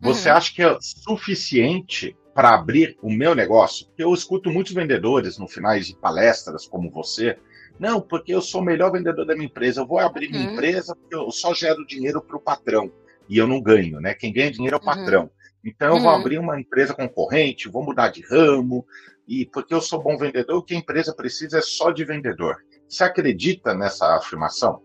Você 0.00 0.30
uhum. 0.30 0.36
acha 0.36 0.54
que 0.54 0.62
é 0.62 0.76
suficiente 0.80 2.16
para 2.34 2.54
abrir 2.54 2.96
o 3.02 3.10
meu 3.10 3.34
negócio? 3.34 3.86
Eu 3.96 4.12
escuto 4.14 4.50
muitos 4.50 4.72
vendedores 4.72 5.38
no 5.38 5.46
finais 5.46 5.86
de 5.86 5.96
palestras 5.96 6.66
como 6.66 6.90
você. 6.90 7.38
Não, 7.78 8.00
porque 8.00 8.34
eu 8.34 8.40
sou 8.40 8.60
o 8.60 8.64
melhor 8.64 8.90
vendedor 8.90 9.26
da 9.26 9.34
minha 9.34 9.46
empresa. 9.46 9.80
Eu 9.80 9.86
vou 9.86 9.98
abrir 9.98 10.26
uhum. 10.26 10.32
minha 10.32 10.52
empresa 10.52 10.94
porque 10.94 11.14
eu 11.14 11.30
só 11.30 11.52
gero 11.54 11.86
dinheiro 11.86 12.22
para 12.22 12.36
o 12.36 12.40
patrão 12.40 12.90
e 13.28 13.38
eu 13.38 13.46
não 13.46 13.60
ganho, 13.60 14.00
né? 14.00 14.14
Quem 14.14 14.32
ganha 14.32 14.50
dinheiro 14.50 14.76
é 14.76 14.78
o 14.78 14.80
uhum. 14.80 14.86
patrão. 14.86 15.22
Uhum. 15.22 15.30
Então 15.64 15.96
eu 15.96 16.00
vou 16.00 16.10
uhum. 16.10 16.18
abrir 16.18 16.38
uma 16.38 16.58
empresa 16.58 16.94
concorrente, 16.94 17.68
vou 17.68 17.84
mudar 17.84 18.08
de 18.08 18.22
ramo 18.22 18.84
e 19.26 19.46
porque 19.46 19.72
eu 19.72 19.80
sou 19.80 20.02
bom 20.02 20.16
vendedor, 20.16 20.56
o 20.56 20.62
que 20.62 20.74
a 20.74 20.78
empresa 20.78 21.14
precisa 21.14 21.58
é 21.58 21.62
só 21.62 21.90
de 21.90 22.04
vendedor. 22.04 22.56
Você 22.88 23.04
acredita 23.04 23.72
nessa 23.72 24.16
afirmação? 24.16 24.82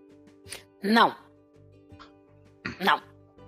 Não. 0.84 1.16
Não. 2.80 3.02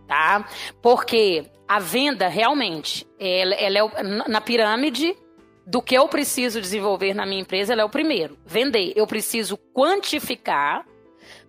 Tá? 0.07 0.45
Porque 0.81 1.45
a 1.67 1.79
venda 1.79 2.27
realmente, 2.27 3.07
ela, 3.19 3.53
ela 3.53 3.77
é 3.77 4.03
na 4.03 4.41
pirâmide 4.41 5.15
do 5.67 5.83
que 5.83 5.93
eu 5.93 6.07
preciso 6.07 6.59
desenvolver 6.59 7.13
na 7.13 7.27
minha 7.27 7.41
empresa, 7.41 7.73
ela 7.73 7.83
é 7.83 7.85
o 7.85 7.89
primeiro. 7.89 8.39
Vender. 8.43 8.91
Eu 8.95 9.05
preciso 9.05 9.55
quantificar 9.71 10.83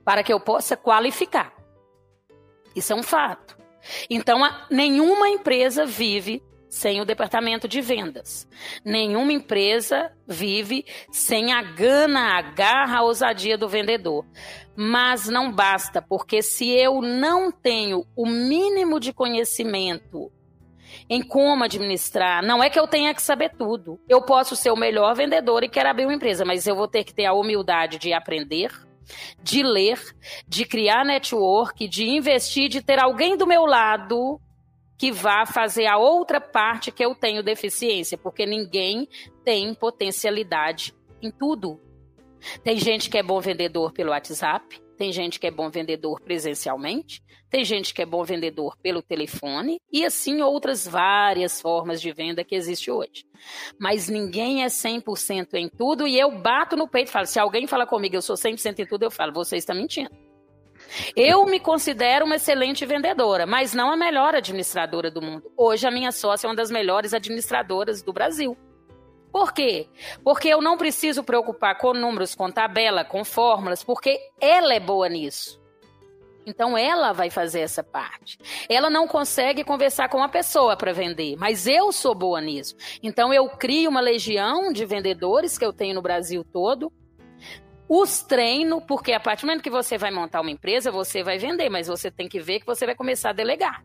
para 0.05 0.23
que 0.23 0.33
eu 0.33 0.39
possa 0.39 0.77
qualificar. 0.77 1.55
Isso 2.77 2.93
é 2.93 2.97
um 2.97 3.03
fato. 3.03 3.60
Então, 4.09 4.41
nenhuma 4.71 5.29
empresa 5.29 5.85
vive 5.87 6.43
sem 6.71 7.01
o 7.01 7.05
departamento 7.05 7.67
de 7.67 7.81
vendas. 7.81 8.49
Nenhuma 8.85 9.33
empresa 9.33 10.13
vive 10.27 10.87
sem 11.11 11.53
a 11.53 11.61
gana, 11.63 12.39
a 12.39 12.43
garra, 12.43 12.99
a 12.99 13.03
ousadia 13.03 13.59
do 13.59 13.69
vendedor. 13.69 14.25
Mas 14.77 15.29
não 15.29 15.53
basta, 15.53 16.01
porque 16.01 16.41
se 16.41 16.71
eu 16.71 17.03
não 17.03 17.51
tenho 17.51 18.07
o 18.17 18.25
mínimo 18.25 19.01
de 19.01 19.13
conhecimento 19.13 20.31
em 21.09 21.23
como 21.23 21.65
administrar, 21.65 22.43
não 22.43 22.63
é 22.63 22.71
que 22.71 22.79
eu 22.79 22.87
tenha 22.87 23.13
que 23.13 23.23
saber 23.23 23.51
tudo. 23.51 24.01
Eu 24.09 24.23
posso 24.23 24.55
ser 24.55 24.71
o 24.71 24.77
melhor 24.77 25.15
vendedor 25.15 25.65
e 25.65 25.69
quero 25.69 25.89
abrir 25.89 26.05
uma 26.05 26.15
empresa, 26.15 26.45
mas 26.45 26.67
eu 26.67 26.77
vou 26.77 26.87
ter 26.87 27.03
que 27.03 27.13
ter 27.13 27.27
a 27.27 27.33
humildade 27.33 27.99
de 27.99 28.13
aprender, 28.13 28.71
de 29.43 29.63
ler, 29.63 30.01
de 30.47 30.65
criar 30.65 31.05
network, 31.05 31.89
de 31.89 32.09
investir, 32.09 32.69
de 32.69 32.83
ter 32.83 32.99
alguém 32.99 33.37
do 33.37 33.47
meu 33.47 33.65
lado 33.67 34.41
que 34.99 35.11
vá 35.11 35.47
fazer 35.47 35.87
a 35.87 35.97
outra 35.97 36.41
parte 36.41 36.93
que 36.93 37.03
eu 37.03 37.15
tenho 37.15 37.43
deficiência, 37.43 38.19
porque 38.19 38.45
ninguém 38.45 39.09
tem 39.45 39.73
potencialidade 39.75 40.95
em 41.23 41.31
tudo. 41.31 41.81
Tem 42.63 42.77
gente 42.77 43.09
que 43.09 43.17
é 43.17 43.23
bom 43.23 43.41
vendedor 43.41 43.93
pelo 43.93 44.11
WhatsApp, 44.11 44.81
tem 45.01 45.13
gente 45.13 45.41
que 45.41 45.47
é 45.47 45.51
bom 45.51 45.71
vendedor 45.71 46.21
presencialmente, 46.21 47.23
tem 47.49 47.65
gente 47.65 47.95
que 47.95 48.03
é 48.03 48.05
bom 48.05 48.23
vendedor 48.23 48.77
pelo 48.83 49.01
telefone 49.01 49.81
e 49.91 50.05
assim 50.05 50.43
outras 50.43 50.87
várias 50.87 51.59
formas 51.59 52.03
de 52.03 52.13
venda 52.13 52.45
que 52.45 52.55
existe 52.55 52.91
hoje. 52.91 53.25
Mas 53.79 54.11
ninguém 54.11 54.63
é 54.63 54.67
100% 54.67 55.55
em 55.55 55.71
tudo 55.71 56.07
e 56.07 56.21
eu 56.21 56.31
bato 56.31 56.77
no 56.77 56.87
peito 56.87 57.09
e 57.09 57.13
falo, 57.13 57.25
se 57.25 57.41
alguém 57.41 57.67
fala 57.67 57.87
comigo 57.87 58.15
eu 58.15 58.21
sou 58.21 58.37
100% 58.37 58.81
em 58.81 58.87
tudo, 58.87 59.05
eu 59.05 59.11
falo, 59.11 59.33
você 59.33 59.57
está 59.57 59.73
mentindo. 59.73 60.11
Eu 61.17 61.47
me 61.47 61.59
considero 61.59 62.27
uma 62.27 62.37
excelente 62.37 62.85
vendedora, 62.85 63.47
mas 63.47 63.73
não 63.73 63.91
a 63.91 63.97
melhor 63.97 64.35
administradora 64.35 65.11
do 65.11 65.23
mundo. 65.23 65.51
Hoje 65.57 65.87
a 65.87 65.91
minha 65.91 66.13
sócia 66.13 66.47
é 66.47 66.51
uma 66.51 66.57
das 66.57 66.71
melhores 66.71 67.15
administradoras 67.15 68.03
do 68.03 68.13
Brasil. 68.13 68.55
Por 69.33 69.53
quê? 69.53 69.89
Porque 70.25 70.49
eu 70.49 70.61
não 70.61 70.77
preciso 70.77 71.23
preocupar 71.23 71.79
com 71.79 71.95
números, 71.95 72.35
com 72.35 72.51
tabela, 72.51 73.05
com 73.05 73.25
fórmulas, 73.25 73.85
porque 73.85 74.19
ela 74.41 74.75
é 74.75 74.81
boa 74.81 75.09
nisso. 75.09 75.61
Então 76.47 76.77
ela 76.77 77.13
vai 77.13 77.31
fazer 77.31 77.61
essa 77.61 77.83
parte. 77.83 78.39
Ela 78.69 78.91
não 78.91 79.07
consegue 79.07 79.63
conversar 79.63 80.09
com 80.09 80.19
uma 80.19 80.29
pessoa 80.29 80.77
para 80.77 80.93
vender, 80.93 81.37
mas 81.37 81.67
eu 81.67 81.93
sou 81.93 82.15
boa 82.15 82.41
nisso. 82.41 82.75
Então 83.03 83.33
eu 83.33 83.49
crio 83.49 83.91
uma 83.91 84.01
legião 84.01 84.73
de 84.73 84.85
vendedores 84.85 85.57
que 85.57 85.65
eu 85.65 85.73
tenho 85.73 85.95
no 85.95 86.03
Brasil 86.03 86.45
todo 86.45 86.93
os 87.93 88.23
treino, 88.23 88.81
porque 88.81 89.13
a 89.13 89.19
partir 89.19 89.43
do 89.43 89.47
momento 89.49 89.65
que 89.65 89.71
você 89.71 89.99
vai 89.99 90.13
montar 90.13 90.41
uma 90.41 90.51
empresa, 90.51 90.93
você 90.93 91.25
vai 91.25 91.39
vender, 91.39 91.69
mas 91.69 91.89
você 91.89 92.09
tem 92.09 92.29
que 92.29 92.39
ver 92.39 92.61
que 92.61 92.67
você 92.67 92.87
vai 92.87 92.95
começar 92.95 93.31
a 93.31 93.33
delegar. 93.33 93.85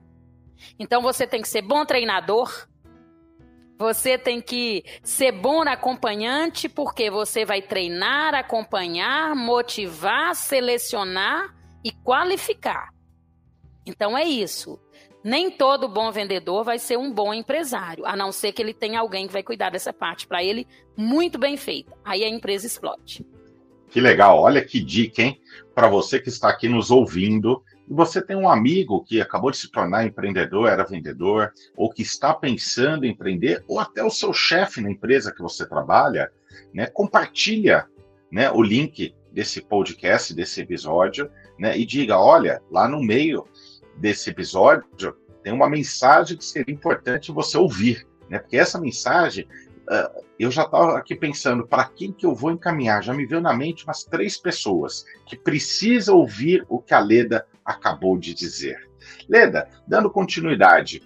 Então 0.77 1.01
você 1.01 1.25
tem 1.25 1.41
que 1.41 1.47
ser 1.47 1.63
bom 1.63 1.84
treinador, 1.84 2.67
você 3.77 4.17
tem 4.17 4.41
que 4.41 4.83
ser 5.03 5.31
bom 5.31 5.61
acompanhante, 5.63 6.69
porque 6.69 7.09
você 7.09 7.43
vai 7.45 7.61
treinar, 7.61 8.33
acompanhar, 8.33 9.35
motivar, 9.35 10.35
selecionar 10.35 11.53
e 11.83 11.91
qualificar. 11.91 12.89
Então 13.85 14.17
é 14.17 14.23
isso. 14.23 14.79
Nem 15.23 15.49
todo 15.49 15.89
bom 15.89 16.11
vendedor 16.11 16.63
vai 16.63 16.77
ser 16.77 16.97
um 16.97 17.11
bom 17.11 17.33
empresário, 17.33 18.05
a 18.05 18.15
não 18.15 18.31
ser 18.31 18.51
que 18.51 18.61
ele 18.61 18.73
tenha 18.73 18.99
alguém 18.99 19.27
que 19.27 19.33
vai 19.33 19.41
cuidar 19.43 19.71
dessa 19.71 19.91
parte 19.91 20.27
para 20.27 20.43
ele 20.43 20.67
muito 20.95 21.39
bem 21.39 21.57
feita. 21.57 21.91
Aí 22.05 22.23
a 22.23 22.29
empresa 22.29 22.67
explode. 22.67 23.25
Que 23.89 23.99
legal, 23.99 24.39
olha 24.39 24.63
que 24.63 24.79
dica, 24.81 25.21
hein? 25.21 25.41
Para 25.73 25.88
você 25.88 26.19
que 26.19 26.29
está 26.29 26.49
aqui 26.49 26.69
nos 26.69 26.91
ouvindo, 26.91 27.63
e 27.88 27.93
você 27.93 28.21
tem 28.21 28.36
um 28.36 28.50
amigo 28.50 29.04
que 29.04 29.21
acabou 29.21 29.52
de 29.52 29.58
se 29.58 29.71
tornar 29.71 30.06
empreendedor, 30.06 30.67
era 30.67 30.84
vendedor, 30.84 31.54
ou 31.76 31.91
que 31.91 32.02
está 32.02 32.34
pensando 32.34 33.06
em 33.06 33.12
empreender, 33.12 33.63
ou 33.67 33.80
até 33.80 34.04
o 34.04 34.10
seu 34.10 34.34
chefe 34.34 34.82
na 34.82 34.89
empresa 34.89 35.32
que 35.32 35.41
você 35.41 35.67
trabalha, 35.67 36.32
né? 36.74 36.88
Compartilha 36.88 37.88
né, 38.32 38.50
o 38.52 38.62
link 38.62 39.13
desse 39.32 39.62
podcast, 39.62 40.34
desse 40.34 40.62
episódio, 40.62 41.30
né? 41.60 41.78
E 41.78 41.86
diga, 41.86 42.17
olha, 42.17 42.62
lá 42.71 42.88
no 42.88 43.02
meio 43.02 43.48
desse 43.98 44.30
episódio 44.30 45.15
tem 45.43 45.54
uma 45.54 45.69
mensagem 45.69 46.36
que 46.36 46.43
seria 46.43 46.74
importante 46.74 47.32
você 47.32 47.58
ouvir, 47.58 48.08
né? 48.28 48.39
Porque 48.39 48.58
essa 48.58 48.80
mensagem 48.80 49.48
uh, 49.89 50.24
eu 50.39 50.52
já 50.52 50.63
estava 50.63 50.98
aqui 50.98 51.15
pensando 51.15 51.67
para 51.67 51.86
quem 51.86 52.12
que 52.12 52.26
eu 52.26 52.36
vou 52.36 52.52
encaminhar. 52.52 53.04
Já 53.04 53.13
me 53.13 53.26
veio 53.26 53.41
na 53.41 53.54
mente 53.54 53.84
umas 53.84 54.04
três 54.04 54.38
pessoas 54.38 55.06
que 55.26 55.38
precisam 55.38 56.17
ouvir 56.17 56.65
o 56.69 56.80
que 56.80 56.93
a 56.93 57.00
Leda 57.00 57.45
acabou 57.63 58.17
de 58.17 58.34
dizer. 58.34 58.89
Leda, 59.30 59.69
dando 59.88 60.10
continuidade, 60.10 61.02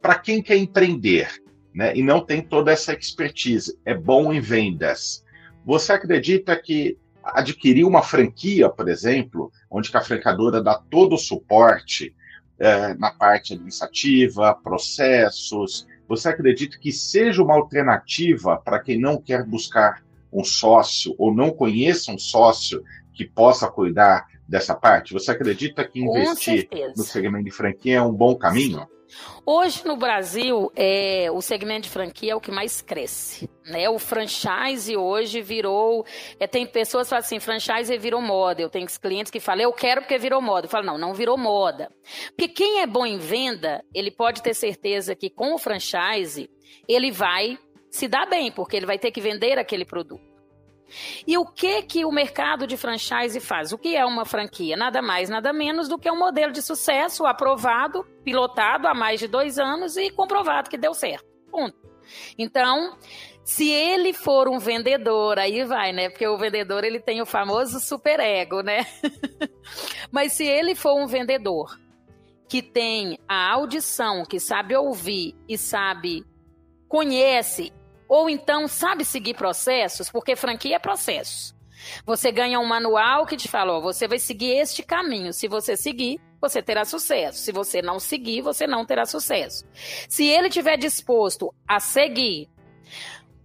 para 0.00 0.18
quem 0.18 0.42
quer 0.42 0.56
empreender 0.56 1.28
né, 1.74 1.92
e 1.94 2.02
não 2.02 2.24
tem 2.24 2.42
toda 2.42 2.72
essa 2.72 2.92
expertise, 2.92 3.78
é 3.84 3.94
bom 3.94 4.32
em 4.32 4.40
vendas. 4.40 5.24
Você 5.64 5.92
acredita 5.92 6.56
que 6.56 6.98
adquirir 7.22 7.84
uma 7.84 8.02
franquia, 8.02 8.68
por 8.68 8.88
exemplo, 8.88 9.52
onde 9.70 9.90
a 9.94 10.00
franqueadora 10.00 10.62
dá 10.62 10.74
todo 10.90 11.14
o 11.14 11.18
suporte 11.18 12.14
é, 12.58 12.94
na 12.94 13.10
parte 13.12 13.54
administrativa, 13.54 14.54
processos, 14.54 15.86
você 16.08 16.30
acredita 16.30 16.78
que 16.78 16.90
seja 16.90 17.42
uma 17.42 17.54
alternativa 17.54 18.56
para 18.56 18.80
quem 18.80 18.98
não 18.98 19.20
quer 19.20 19.44
buscar 19.44 20.02
um 20.32 20.42
sócio 20.42 21.14
ou 21.18 21.34
não 21.34 21.50
conheça 21.50 22.10
um 22.10 22.18
sócio 22.18 22.82
que 23.12 23.26
possa 23.26 23.68
cuidar 23.70 24.26
dessa 24.48 24.74
parte? 24.74 25.12
Você 25.12 25.30
acredita 25.30 25.86
que 25.86 26.00
investir 26.00 26.68
no 26.96 27.04
segmento 27.04 27.44
de 27.44 27.50
franquia 27.50 27.96
é 27.96 28.02
um 28.02 28.12
bom 28.12 28.34
caminho? 28.34 28.86
Hoje 29.44 29.86
no 29.86 29.96
Brasil, 29.96 30.70
é, 30.76 31.28
o 31.32 31.40
segmento 31.40 31.82
de 31.82 31.90
franquia 31.90 32.32
é 32.32 32.34
o 32.34 32.40
que 32.40 32.50
mais 32.50 32.80
cresce. 32.80 33.48
Né? 33.64 33.88
O 33.88 33.98
franchise 33.98 34.96
hoje 34.96 35.40
virou. 35.40 36.04
É, 36.38 36.46
tem 36.46 36.66
pessoas 36.66 37.06
que 37.06 37.10
falam 37.10 37.24
assim: 37.24 37.40
franchise 37.40 37.96
virou 37.98 38.20
moda. 38.20 38.60
Eu 38.60 38.70
tenho 38.70 38.86
clientes 39.00 39.30
que 39.30 39.40
falam, 39.40 39.62
eu 39.62 39.72
quero 39.72 40.02
porque 40.02 40.18
virou 40.18 40.40
moda. 40.40 40.66
Eu 40.66 40.70
falo, 40.70 40.86
não, 40.86 40.98
não 40.98 41.14
virou 41.14 41.36
moda. 41.36 41.90
Porque 42.36 42.48
quem 42.48 42.80
é 42.80 42.86
bom 42.86 43.06
em 43.06 43.18
venda, 43.18 43.84
ele 43.94 44.10
pode 44.10 44.42
ter 44.42 44.54
certeza 44.54 45.14
que 45.14 45.30
com 45.30 45.54
o 45.54 45.58
franchise, 45.58 46.50
ele 46.86 47.10
vai 47.10 47.58
se 47.90 48.06
dar 48.06 48.26
bem, 48.26 48.52
porque 48.52 48.76
ele 48.76 48.86
vai 48.86 48.98
ter 48.98 49.10
que 49.10 49.20
vender 49.20 49.58
aquele 49.58 49.84
produto. 49.84 50.27
E 51.26 51.36
o 51.36 51.44
que 51.44 51.82
que 51.82 52.04
o 52.04 52.12
mercado 52.12 52.66
de 52.66 52.76
franchise 52.76 53.38
faz? 53.40 53.72
O 53.72 53.78
que 53.78 53.96
é 53.96 54.04
uma 54.04 54.24
franquia? 54.24 54.76
Nada 54.76 55.02
mais, 55.02 55.28
nada 55.28 55.52
menos 55.52 55.88
do 55.88 55.98
que 55.98 56.10
um 56.10 56.18
modelo 56.18 56.52
de 56.52 56.62
sucesso 56.62 57.26
aprovado, 57.26 58.04
pilotado 58.24 58.88
há 58.88 58.94
mais 58.94 59.20
de 59.20 59.28
dois 59.28 59.58
anos 59.58 59.96
e 59.96 60.10
comprovado 60.10 60.70
que 60.70 60.78
deu 60.78 60.94
certo. 60.94 61.26
Ponto. 61.50 61.76
Então, 62.38 62.96
se 63.44 63.70
ele 63.70 64.12
for 64.12 64.48
um 64.48 64.58
vendedor, 64.58 65.38
aí 65.38 65.64
vai, 65.64 65.92
né? 65.92 66.08
Porque 66.08 66.26
o 66.26 66.36
vendedor 66.36 66.84
ele 66.84 67.00
tem 67.00 67.20
o 67.22 67.26
famoso 67.26 67.80
superego, 67.80 68.60
né? 68.62 68.86
Mas 70.12 70.32
se 70.32 70.44
ele 70.44 70.74
for 70.74 70.94
um 70.94 71.06
vendedor 71.06 71.78
que 72.48 72.62
tem 72.62 73.18
a 73.28 73.52
audição, 73.52 74.24
que 74.24 74.40
sabe 74.40 74.74
ouvir 74.74 75.34
e 75.46 75.58
sabe, 75.58 76.24
conhece, 76.88 77.72
ou 78.08 78.30
então 78.30 78.66
sabe 78.66 79.04
seguir 79.04 79.34
processos, 79.34 80.10
porque 80.10 80.34
franquia 80.34 80.76
é 80.76 80.78
processo. 80.78 81.56
Você 82.04 82.32
ganha 82.32 82.58
um 82.58 82.66
manual 82.66 83.26
que 83.26 83.36
te 83.36 83.48
fala, 83.48 83.74
ó, 83.74 83.80
você 83.80 84.08
vai 84.08 84.18
seguir 84.18 84.50
este 84.50 84.82
caminho. 84.82 85.32
Se 85.32 85.46
você 85.46 85.76
seguir, 85.76 86.20
você 86.40 86.62
terá 86.62 86.84
sucesso. 86.84 87.38
Se 87.38 87.52
você 87.52 87.82
não 87.82 87.98
seguir, 87.98 88.42
você 88.42 88.66
não 88.66 88.84
terá 88.84 89.04
sucesso. 89.04 89.64
Se 90.08 90.26
ele 90.26 90.48
tiver 90.48 90.76
disposto 90.76 91.54
a 91.66 91.78
seguir, 91.78 92.48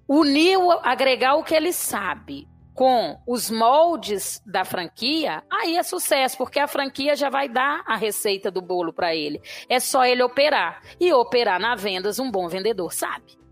unir, 0.08 0.58
agregar 0.82 1.36
o 1.36 1.44
que 1.44 1.54
ele 1.54 1.74
sabe 1.74 2.48
com 2.74 3.20
os 3.28 3.52
moldes 3.52 4.42
da 4.46 4.66
franquia, 4.66 5.44
aí 5.52 5.78
é 5.78 5.84
sucesso, 5.84 6.36
porque 6.36 6.60
a 6.60 6.68
franquia 6.68 7.16
já 7.16 7.30
vai 7.30 7.48
dar 7.48 7.84
a 7.86 7.96
receita 7.96 8.50
do 8.50 8.64
bolo 8.64 8.92
para 8.92 9.16
ele. 9.16 9.40
É 9.70 9.80
só 9.80 10.04
ele 10.06 10.24
operar. 10.24 10.82
E 11.00 11.14
operar 11.14 11.60
na 11.60 11.76
vendas, 11.76 12.18
um 12.18 12.32
bom 12.32 12.48
vendedor 12.48 12.92
sabe. 12.92 13.43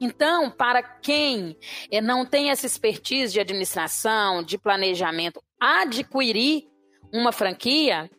Então, 0.00 0.50
para 0.50 0.82
quem 0.82 1.56
eh, 1.90 2.00
não 2.00 2.24
tem 2.24 2.50
essa 2.50 2.66
expertise 2.66 3.32
de 3.32 3.40
administração, 3.40 4.42
de 4.42 4.56
planejamento, 4.58 5.42
adquirir 5.60 6.64
uma 7.12 7.32
franquia 7.32 8.10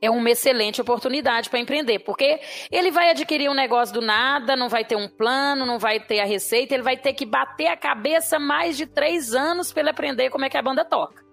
é 0.00 0.10
uma 0.10 0.30
excelente 0.30 0.80
oportunidade 0.80 1.48
para 1.48 1.58
empreender, 1.58 2.00
porque 2.00 2.40
ele 2.70 2.90
vai 2.90 3.10
adquirir 3.10 3.48
um 3.48 3.54
negócio 3.54 3.94
do 3.94 4.00
nada, 4.00 4.54
não 4.54 4.68
vai 4.68 4.84
ter 4.84 4.96
um 4.96 5.08
plano, 5.08 5.64
não 5.64 5.78
vai 5.78 5.98
ter 5.98 6.20
a 6.20 6.24
receita, 6.24 6.74
ele 6.74 6.82
vai 6.82 6.96
ter 6.96 7.14
que 7.14 7.24
bater 7.24 7.66
a 7.68 7.76
cabeça 7.76 8.38
mais 8.38 8.76
de 8.76 8.86
três 8.86 9.34
anos 9.34 9.72
para 9.72 9.80
ele 9.80 9.90
aprender 9.90 10.30
como 10.30 10.44
é 10.44 10.50
que 10.50 10.56
a 10.56 10.62
banda 10.62 10.84
toca. 10.84 11.25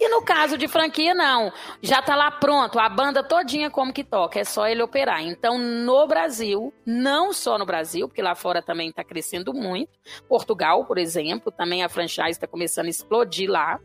E 0.00 0.08
no 0.08 0.22
caso 0.22 0.56
de 0.56 0.68
franquia, 0.68 1.12
não. 1.12 1.52
Já 1.82 1.98
está 1.98 2.14
lá 2.14 2.30
pronto, 2.30 2.78
a 2.78 2.88
banda 2.88 3.22
todinha 3.22 3.68
como 3.68 3.92
que 3.92 4.04
toca, 4.04 4.38
é 4.38 4.44
só 4.44 4.68
ele 4.68 4.80
operar. 4.80 5.22
Então, 5.22 5.58
no 5.58 6.06
Brasil, 6.06 6.72
não 6.86 7.32
só 7.32 7.58
no 7.58 7.66
Brasil, 7.66 8.06
porque 8.06 8.22
lá 8.22 8.36
fora 8.36 8.62
também 8.62 8.90
está 8.90 9.02
crescendo 9.02 9.52
muito. 9.52 9.90
Portugal, 10.28 10.84
por 10.84 10.98
exemplo, 10.98 11.50
também 11.50 11.82
a 11.82 11.88
franchise 11.88 12.30
está 12.30 12.46
começando 12.46 12.86
a 12.86 12.90
explodir 12.90 13.50
lá. 13.50 13.80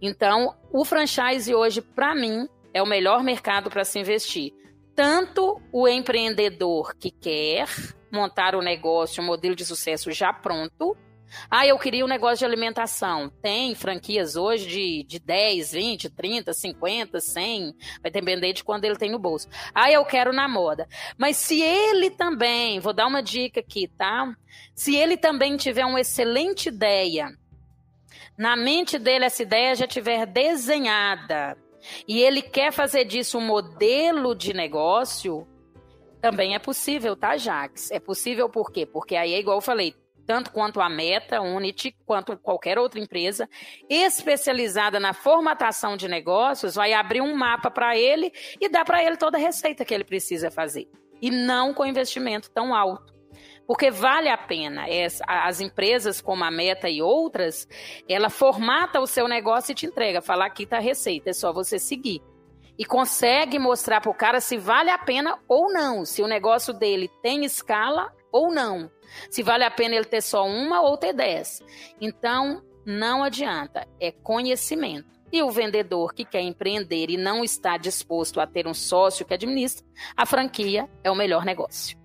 Então, 0.00 0.54
o 0.72 0.84
franchise 0.84 1.52
hoje, 1.52 1.82
para 1.82 2.14
mim, 2.14 2.48
é 2.72 2.80
o 2.80 2.86
melhor 2.86 3.24
mercado 3.24 3.68
para 3.68 3.84
se 3.84 3.98
investir. 3.98 4.52
Tanto 4.94 5.60
o 5.72 5.88
empreendedor 5.88 6.94
que 6.94 7.10
quer 7.10 7.66
montar 8.12 8.54
o 8.54 8.62
negócio, 8.62 9.22
um 9.22 9.26
modelo 9.26 9.56
de 9.56 9.64
sucesso 9.64 10.12
já 10.12 10.32
pronto, 10.32 10.96
ah, 11.50 11.66
eu 11.66 11.78
queria 11.78 12.04
um 12.04 12.08
negócio 12.08 12.38
de 12.38 12.44
alimentação. 12.44 13.30
Tem 13.42 13.74
franquias 13.74 14.36
hoje 14.36 14.66
de, 14.66 15.04
de 15.04 15.18
10, 15.18 15.72
20, 15.72 16.10
30, 16.10 16.52
50, 16.52 17.20
100. 17.20 17.74
Vai 18.02 18.10
depender 18.10 18.52
de 18.52 18.64
quando 18.64 18.84
ele 18.84 18.96
tem 18.96 19.10
no 19.10 19.18
bolso. 19.18 19.48
Ah, 19.74 19.90
eu 19.90 20.04
quero 20.04 20.32
na 20.32 20.48
moda. 20.48 20.86
Mas 21.16 21.36
se 21.36 21.60
ele 21.60 22.10
também, 22.10 22.80
vou 22.80 22.92
dar 22.92 23.06
uma 23.06 23.22
dica 23.22 23.60
aqui, 23.60 23.88
tá? 23.88 24.34
Se 24.74 24.96
ele 24.96 25.16
também 25.16 25.56
tiver 25.56 25.84
uma 25.84 26.00
excelente 26.00 26.68
ideia, 26.68 27.28
na 28.36 28.56
mente 28.56 28.98
dele 28.98 29.24
essa 29.24 29.42
ideia 29.42 29.74
já 29.74 29.86
tiver 29.86 30.26
desenhada, 30.26 31.56
e 32.06 32.20
ele 32.20 32.42
quer 32.42 32.72
fazer 32.72 33.04
disso 33.04 33.38
um 33.38 33.46
modelo 33.46 34.34
de 34.34 34.52
negócio, 34.52 35.46
também 36.20 36.54
é 36.54 36.58
possível, 36.58 37.16
tá, 37.16 37.36
Jax? 37.36 37.90
É 37.90 37.98
possível 37.98 38.48
por 38.48 38.70
quê? 38.70 38.86
Porque 38.86 39.16
aí 39.16 39.34
é 39.34 39.40
igual 39.40 39.56
eu 39.56 39.62
falei, 39.62 39.94
tanto 40.26 40.50
quanto 40.50 40.80
a 40.80 40.88
Meta, 40.88 41.40
Unity, 41.40 41.96
quanto 42.06 42.36
qualquer 42.36 42.78
outra 42.78 43.00
empresa 43.00 43.48
especializada 43.88 45.00
na 45.00 45.12
formatação 45.12 45.96
de 45.96 46.08
negócios, 46.08 46.74
vai 46.74 46.92
abrir 46.92 47.20
um 47.20 47.34
mapa 47.34 47.70
para 47.70 47.96
ele 47.96 48.32
e 48.60 48.68
dar 48.68 48.84
para 48.84 49.02
ele 49.02 49.16
toda 49.16 49.36
a 49.36 49.40
receita 49.40 49.84
que 49.84 49.92
ele 49.92 50.04
precisa 50.04 50.50
fazer. 50.50 50.88
E 51.20 51.30
não 51.30 51.72
com 51.72 51.86
investimento 51.86 52.50
tão 52.50 52.74
alto. 52.74 53.12
Porque 53.66 53.90
vale 53.90 54.28
a 54.28 54.36
pena. 54.36 54.86
As 55.26 55.60
empresas 55.60 56.20
como 56.20 56.44
a 56.44 56.50
Meta 56.50 56.88
e 56.88 57.00
outras, 57.00 57.66
ela 58.08 58.28
formata 58.28 59.00
o 59.00 59.06
seu 59.06 59.28
negócio 59.28 59.72
e 59.72 59.74
te 59.74 59.86
entrega. 59.86 60.20
Falar 60.20 60.46
aqui 60.46 60.64
está 60.64 60.78
a 60.78 60.80
receita, 60.80 61.30
é 61.30 61.32
só 61.32 61.52
você 61.52 61.78
seguir. 61.78 62.20
E 62.78 62.84
consegue 62.84 63.58
mostrar 63.58 64.00
para 64.00 64.10
o 64.10 64.14
cara 64.14 64.40
se 64.40 64.56
vale 64.56 64.90
a 64.90 64.98
pena 64.98 65.38
ou 65.46 65.72
não, 65.72 66.04
se 66.04 66.22
o 66.22 66.26
negócio 66.26 66.72
dele 66.72 67.08
tem 67.22 67.44
escala 67.44 68.12
ou 68.32 68.52
não. 68.52 68.90
Se 69.30 69.42
vale 69.42 69.62
a 69.64 69.70
pena 69.70 69.94
ele 69.94 70.06
ter 70.06 70.22
só 70.22 70.46
uma 70.46 70.80
ou 70.80 70.96
ter 70.96 71.12
dez. 71.12 71.62
Então, 72.00 72.62
não 72.84 73.22
adianta, 73.22 73.86
é 74.00 74.10
conhecimento. 74.10 75.12
E 75.30 75.42
o 75.42 75.50
vendedor 75.50 76.12
que 76.12 76.24
quer 76.24 76.42
empreender 76.42 77.08
e 77.08 77.16
não 77.16 77.44
está 77.44 77.76
disposto 77.76 78.40
a 78.40 78.46
ter 78.46 78.66
um 78.66 78.74
sócio 78.74 79.24
que 79.24 79.34
administra, 79.34 79.86
a 80.16 80.26
franquia 80.26 80.88
é 81.04 81.10
o 81.10 81.14
melhor 81.14 81.44
negócio. 81.44 81.96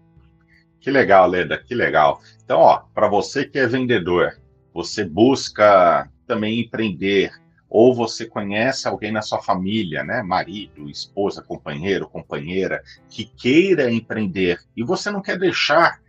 Que 0.79 0.91
legal, 0.91 1.27
Leda, 1.27 1.57
que 1.57 1.75
legal. 1.75 2.21
Então, 2.43 2.59
ó, 2.59 2.83
para 2.93 3.09
você 3.09 3.43
que 3.43 3.59
é 3.59 3.67
vendedor, 3.67 4.39
você 4.73 5.03
busca 5.03 6.09
também 6.25 6.61
empreender, 6.61 7.31
ou 7.69 7.93
você 7.93 8.25
conhece 8.25 8.87
alguém 8.87 9.11
na 9.11 9.21
sua 9.21 9.41
família, 9.41 10.03
né, 10.03 10.21
marido, 10.21 10.89
esposa, 10.89 11.43
companheiro, 11.43 12.07
companheira, 12.07 12.81
que 13.09 13.25
queira 13.25 13.91
empreender 13.91 14.59
e 14.75 14.83
você 14.83 15.11
não 15.11 15.21
quer 15.21 15.37
deixar 15.37 15.99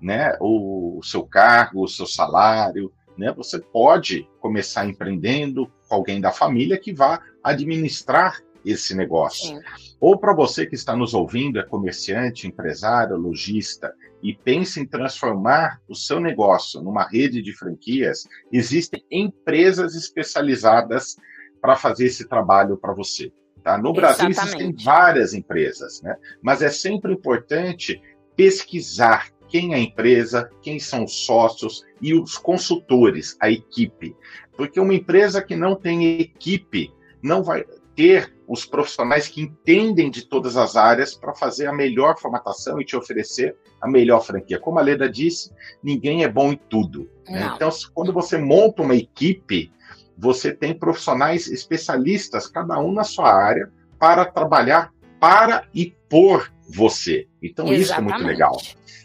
né, 0.00 0.36
o, 0.40 1.00
seu 1.02 1.24
cargo, 1.24 1.82
o 1.82 1.88
seu 1.88 2.06
salário, 2.06 2.92
né, 3.16 3.32
você 3.32 3.58
pode 3.58 4.28
começar 4.40 4.86
empreendendo 4.86 5.70
com 5.88 5.94
alguém 5.94 6.20
da 6.20 6.30
família 6.30 6.78
que 6.78 6.92
vá 6.92 7.20
administrar 7.42 8.40
esse 8.64 8.94
negócio. 8.94 9.56
Sim. 9.56 9.60
Ou 10.00 10.18
para 10.18 10.34
você 10.34 10.66
que 10.66 10.74
está 10.74 10.94
nos 10.94 11.14
ouvindo, 11.14 11.58
é 11.58 11.64
comerciante, 11.64 12.46
empresário, 12.46 13.16
lojista 13.16 13.92
e 14.22 14.34
pensa 14.34 14.80
em 14.80 14.86
transformar 14.86 15.80
o 15.88 15.94
seu 15.94 16.20
negócio 16.20 16.80
numa 16.82 17.08
rede 17.08 17.40
de 17.40 17.52
franquias, 17.52 18.26
existem 18.52 19.04
empresas 19.10 19.94
especializadas 19.94 21.16
para 21.60 21.76
fazer 21.76 22.06
esse 22.06 22.28
trabalho 22.28 22.76
para 22.76 22.92
você. 22.92 23.32
Tá? 23.62 23.76
No 23.76 23.92
Brasil 23.92 24.28
existem 24.28 24.74
várias 24.84 25.34
empresas, 25.34 26.00
né? 26.02 26.16
mas 26.42 26.62
é 26.62 26.70
sempre 26.70 27.12
importante 27.12 28.00
pesquisar 28.36 29.30
quem 29.48 29.72
é 29.72 29.76
a 29.76 29.80
empresa, 29.80 30.50
quem 30.62 30.78
são 30.78 31.04
os 31.04 31.24
sócios 31.24 31.84
e 32.00 32.14
os 32.14 32.36
consultores, 32.36 33.36
a 33.40 33.50
equipe. 33.50 34.14
Porque 34.56 34.78
uma 34.78 34.94
empresa 34.94 35.42
que 35.42 35.56
não 35.56 35.74
tem 35.74 36.20
equipe 36.20 36.92
não 37.22 37.42
vai 37.42 37.64
ter 37.94 38.32
os 38.46 38.64
profissionais 38.64 39.26
que 39.28 39.42
entendem 39.42 40.10
de 40.10 40.24
todas 40.24 40.56
as 40.56 40.76
áreas 40.76 41.14
para 41.14 41.34
fazer 41.34 41.66
a 41.66 41.72
melhor 41.72 42.18
formatação 42.18 42.80
e 42.80 42.84
te 42.84 42.96
oferecer 42.96 43.56
a 43.80 43.88
melhor 43.88 44.20
franquia. 44.20 44.58
Como 44.58 44.78
a 44.78 44.82
Leda 44.82 45.10
disse, 45.10 45.52
ninguém 45.82 46.22
é 46.22 46.28
bom 46.28 46.52
em 46.52 46.60
tudo. 46.68 47.10
Né? 47.28 47.52
Então, 47.54 47.68
quando 47.92 48.12
você 48.12 48.38
monta 48.38 48.82
uma 48.82 48.94
equipe, 48.94 49.72
você 50.16 50.52
tem 50.52 50.78
profissionais 50.78 51.48
especialistas, 51.48 52.46
cada 52.46 52.78
um 52.78 52.92
na 52.92 53.04
sua 53.04 53.32
área, 53.32 53.70
para 53.98 54.24
trabalhar 54.24 54.92
para 55.18 55.66
e 55.74 55.94
por 56.08 56.52
você. 56.68 57.26
Então, 57.42 57.66
Exatamente. 57.66 57.82
isso 57.82 57.94
é 57.94 58.00
muito 58.00 58.26
legal. 58.26 58.56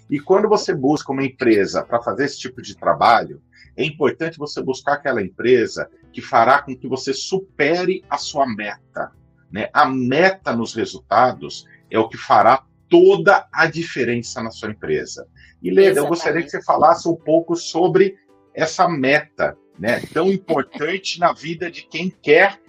E 0.10 0.19
quando 0.19 0.47
você 0.47 0.73
busca 0.73 1.12
uma 1.12 1.23
empresa 1.23 1.84
para 1.84 2.02
fazer 2.02 2.26
esse 2.26 2.39
tipo 2.39 2.62
de 2.62 2.76
trabalho, 2.76 3.41
é 3.76 3.84
importante 3.84 4.38
você 4.38 4.62
buscar 4.62 4.93
aquela 4.93 5.21
empresa 5.21 5.89
que 6.12 6.21
fará 6.21 6.62
com 6.62 6.76
que 6.76 6.88
você 6.88 7.13
supere 7.13 8.04
a 8.10 8.17
sua 8.17 8.45
meta. 8.45 9.12
Né? 9.52 9.69
A 9.73 9.86
meta 9.86 10.56
nos 10.56 10.73
resultados 10.73 11.65
é 11.89 11.97
o 11.97 12.08
que 12.08 12.17
fará 12.17 12.63
toda 12.89 13.47
a 13.52 13.65
diferença 13.65 14.41
na 14.41 14.52
sua 14.52 14.69
empresa. 14.69 15.28
E, 15.62 15.71
Leda, 15.71 16.02
eu 16.02 16.08
gostaria 16.08 16.43
que 16.43 16.49
você 16.49 16.62
falasse 16.62 17.08
um 17.08 17.15
pouco 17.15 17.56
sobre 17.56 18.15
essa 18.54 18.88
meta 18.88 19.58
né, 19.80 20.02
tão 20.13 20.28
importante 20.32 21.19
na 21.19 21.34
vida 21.34 21.71
de 21.71 21.88
quem 21.88 22.10
quer 22.10 22.60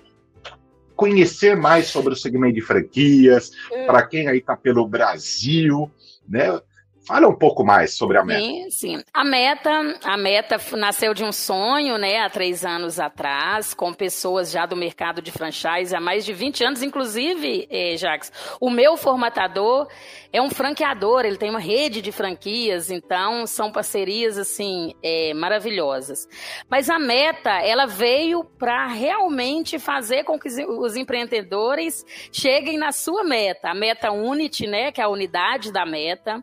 conhecer 0.96 1.56
mais 1.56 1.86
sobre 1.86 2.12
o 2.12 2.16
segmento 2.16 2.54
de 2.54 2.60
franquias, 2.60 3.52
é. 3.70 3.86
para 3.86 4.06
quem 4.06 4.28
aí 4.28 4.38
está 4.38 4.56
pelo 4.56 4.86
Brasil, 4.86 5.90
né? 6.28 6.60
Fala 7.06 7.28
um 7.28 7.34
pouco 7.34 7.62
mais 7.62 7.92
sobre 7.92 8.16
a 8.16 8.24
meta. 8.24 8.40
Sim, 8.40 8.70
sim. 8.70 9.02
A 9.12 9.24
meta, 9.24 9.70
a 10.04 10.16
meta 10.16 10.58
nasceu 10.76 11.12
de 11.12 11.22
um 11.22 11.32
sonho, 11.32 11.98
né, 11.98 12.20
há 12.20 12.30
três 12.30 12.64
anos 12.64 12.98
atrás, 12.98 13.74
com 13.74 13.92
pessoas 13.92 14.50
já 14.50 14.64
do 14.64 14.74
mercado 14.74 15.20
de 15.20 15.30
franchise 15.30 15.94
há 15.94 16.00
mais 16.00 16.24
de 16.24 16.32
20 16.32 16.64
anos, 16.64 16.82
inclusive, 16.82 17.68
eh, 17.70 17.96
Jax, 17.98 18.32
o 18.58 18.70
meu 18.70 18.96
formatador 18.96 19.86
é 20.32 20.42
um 20.42 20.50
franqueador, 20.50 21.24
ele 21.24 21.36
tem 21.36 21.48
uma 21.48 21.60
rede 21.60 22.02
de 22.02 22.10
franquias, 22.10 22.90
então 22.90 23.46
são 23.46 23.70
parcerias 23.70 24.36
assim 24.36 24.92
é, 25.00 25.32
maravilhosas. 25.32 26.26
Mas 26.68 26.90
a 26.90 26.98
meta, 26.98 27.50
ela 27.62 27.86
veio 27.86 28.42
para 28.42 28.86
realmente 28.88 29.78
fazer 29.78 30.24
com 30.24 30.36
que 30.36 30.48
os 30.48 30.96
empreendedores 30.96 32.04
cheguem 32.32 32.76
na 32.76 32.90
sua 32.90 33.22
meta, 33.22 33.70
a 33.70 33.74
meta 33.74 34.10
Unity, 34.10 34.66
né, 34.66 34.90
que 34.90 35.00
é 35.00 35.04
a 35.04 35.08
unidade 35.08 35.70
da 35.70 35.86
meta 35.86 36.42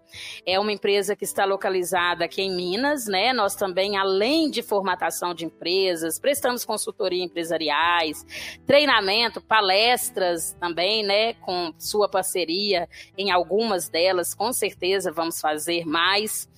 é 0.52 0.60
uma 0.60 0.72
empresa 0.72 1.16
que 1.16 1.24
está 1.24 1.46
localizada 1.46 2.26
aqui 2.26 2.42
em 2.42 2.54
Minas, 2.54 3.06
né? 3.06 3.32
Nós 3.32 3.56
também, 3.56 3.98
além 3.98 4.50
de 4.50 4.62
formatação 4.62 5.34
de 5.34 5.46
empresas, 5.46 6.20
prestamos 6.20 6.66
consultoria 6.66 7.24
empresariais, 7.24 8.26
treinamento, 8.66 9.42
palestras 9.42 10.56
também, 10.60 11.04
né? 11.04 11.34
Com 11.36 11.74
sua 11.78 12.10
parceria 12.10 12.88
em 13.18 13.32
algumas 13.32 13.88
delas, 13.88 14.34
com 14.34 14.52
certeza 14.52 15.12
vamos 15.12 15.40
fazer 15.40 15.86
mais. 15.86 16.50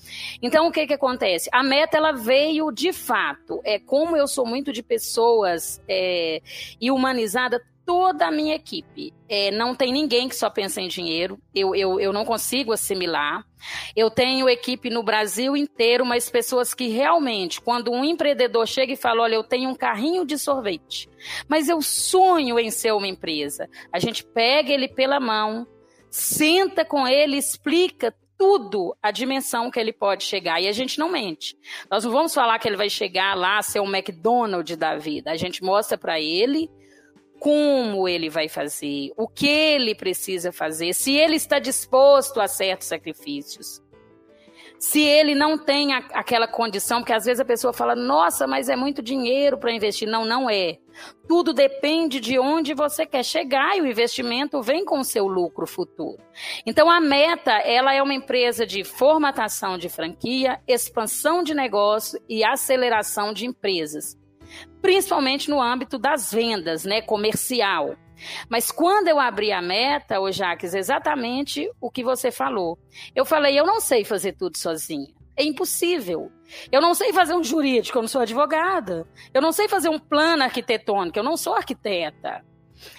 Então, 0.41 0.67
o 0.67 0.71
que 0.71 0.87
que 0.87 0.93
acontece? 0.93 1.49
A 1.51 1.63
meta, 1.63 1.97
ela 1.97 2.11
veio 2.11 2.71
de 2.71 2.91
fato. 2.91 3.61
É 3.63 3.79
como 3.79 4.17
eu 4.17 4.27
sou 4.27 4.45
muito 4.45 4.71
de 4.71 4.81
pessoas 4.81 5.81
é, 5.87 6.41
e 6.81 6.91
humanizada, 6.91 7.61
toda 7.85 8.27
a 8.27 8.31
minha 8.31 8.55
equipe. 8.55 9.13
É, 9.27 9.51
não 9.51 9.75
tem 9.75 9.91
ninguém 9.91 10.29
que 10.29 10.35
só 10.35 10.49
pensa 10.49 10.81
em 10.81 10.87
dinheiro. 10.87 11.39
Eu, 11.53 11.75
eu, 11.75 11.99
eu 11.99 12.13
não 12.13 12.25
consigo 12.25 12.71
assimilar. 12.71 13.45
Eu 13.95 14.09
tenho 14.09 14.49
equipe 14.49 14.89
no 14.89 15.03
Brasil 15.03 15.55
inteiro, 15.55 16.05
mas 16.05 16.29
pessoas 16.29 16.73
que 16.73 16.87
realmente, 16.87 17.61
quando 17.61 17.91
um 17.91 18.03
empreendedor 18.03 18.67
chega 18.67 18.93
e 18.93 18.97
fala: 18.97 19.23
Olha, 19.23 19.35
eu 19.35 19.43
tenho 19.43 19.69
um 19.69 19.75
carrinho 19.75 20.25
de 20.25 20.37
sorvete, 20.37 21.09
mas 21.47 21.69
eu 21.69 21.81
sonho 21.81 22.59
em 22.59 22.71
ser 22.71 22.93
uma 22.93 23.07
empresa. 23.07 23.69
A 23.91 23.99
gente 23.99 24.23
pega 24.23 24.71
ele 24.71 24.87
pela 24.87 25.19
mão, 25.19 25.67
senta 26.09 26.83
com 26.83 27.07
ele, 27.07 27.37
explica 27.37 28.13
tudo 28.37 28.95
a 29.01 29.11
dimensão 29.11 29.71
que 29.71 29.79
ele 29.79 29.93
pode 29.93 30.23
chegar. 30.23 30.61
E 30.61 30.67
a 30.67 30.71
gente 30.71 30.99
não 30.99 31.09
mente. 31.09 31.55
Nós 31.89 32.03
não 32.03 32.11
vamos 32.11 32.33
falar 32.33 32.59
que 32.59 32.67
ele 32.67 32.75
vai 32.75 32.89
chegar 32.89 33.35
lá 33.35 33.61
ser 33.61 33.79
um 33.79 33.95
McDonald's 33.95 34.75
da 34.75 34.97
vida. 34.97 35.31
A 35.31 35.37
gente 35.37 35.63
mostra 35.63 35.97
para 35.97 36.19
ele 36.19 36.69
como 37.43 38.07
ele 38.07 38.29
vai 38.29 38.47
fazer, 38.47 39.11
o 39.17 39.27
que 39.27 39.49
ele 39.49 39.93
precisa 39.93 40.49
fazer, 40.53 40.93
se 40.93 41.13
ele 41.13 41.35
está 41.35 41.59
disposto 41.59 42.39
a 42.39 42.47
certos 42.47 42.87
sacrifícios. 42.87 43.83
Se 44.79 45.01
ele 45.01 45.35
não 45.35 45.57
tem 45.57 45.93
a, 45.93 45.97
aquela 46.13 46.47
condição, 46.47 46.99
porque 46.99 47.11
às 47.11 47.25
vezes 47.25 47.41
a 47.41 47.45
pessoa 47.45 47.73
fala, 47.73 47.97
nossa, 47.97 48.47
mas 48.47 48.69
é 48.69 48.77
muito 48.77 49.01
dinheiro 49.01 49.57
para 49.57 49.73
investir. 49.73 50.07
Não, 50.07 50.23
não 50.23 50.49
é. 50.49 50.77
Tudo 51.27 51.51
depende 51.53 52.21
de 52.21 52.39
onde 52.39 52.73
você 52.73 53.05
quer 53.05 53.25
chegar 53.25 53.75
e 53.77 53.81
o 53.81 53.87
investimento 53.87 54.61
vem 54.61 54.85
com 54.85 54.99
o 54.99 55.05
seu 55.05 55.27
lucro 55.27 55.67
futuro. 55.67 56.23
Então 56.65 56.89
a 56.89 57.01
meta, 57.01 57.51
ela 57.51 57.93
é 57.93 58.01
uma 58.01 58.13
empresa 58.13 58.65
de 58.65 58.85
formatação 58.85 59.77
de 59.77 59.89
franquia, 59.89 60.61
expansão 60.65 61.43
de 61.43 61.53
negócio 61.53 62.21
e 62.29 62.41
aceleração 62.41 63.33
de 63.33 63.45
empresas 63.45 64.17
principalmente 64.81 65.49
no 65.49 65.61
âmbito 65.61 65.97
das 65.97 66.31
vendas, 66.31 66.83
né, 66.83 67.01
comercial. 67.01 67.95
Mas 68.49 68.71
quando 68.71 69.07
eu 69.07 69.19
abri 69.19 69.51
a 69.51 69.61
meta, 69.61 70.19
o 70.19 70.31
Jaques, 70.31 70.73
exatamente 70.73 71.69
o 71.81 71.89
que 71.89 72.03
você 72.03 72.31
falou. 72.31 72.77
Eu 73.15 73.25
falei, 73.25 73.59
eu 73.59 73.65
não 73.65 73.79
sei 73.79 74.03
fazer 74.03 74.33
tudo 74.33 74.57
sozinha. 74.57 75.07
É 75.35 75.43
impossível. 75.43 76.31
Eu 76.71 76.79
não 76.79 76.93
sei 76.93 77.11
fazer 77.11 77.33
um 77.33 77.43
jurídico, 77.43 77.97
eu 77.97 78.03
não 78.03 78.07
sou 78.07 78.21
advogada. 78.21 79.07
Eu 79.33 79.41
não 79.41 79.51
sei 79.51 79.67
fazer 79.67 79.89
um 79.89 79.99
plano 79.99 80.43
arquitetônico, 80.43 81.17
eu 81.17 81.23
não 81.23 81.35
sou 81.35 81.55
arquiteta. 81.55 82.43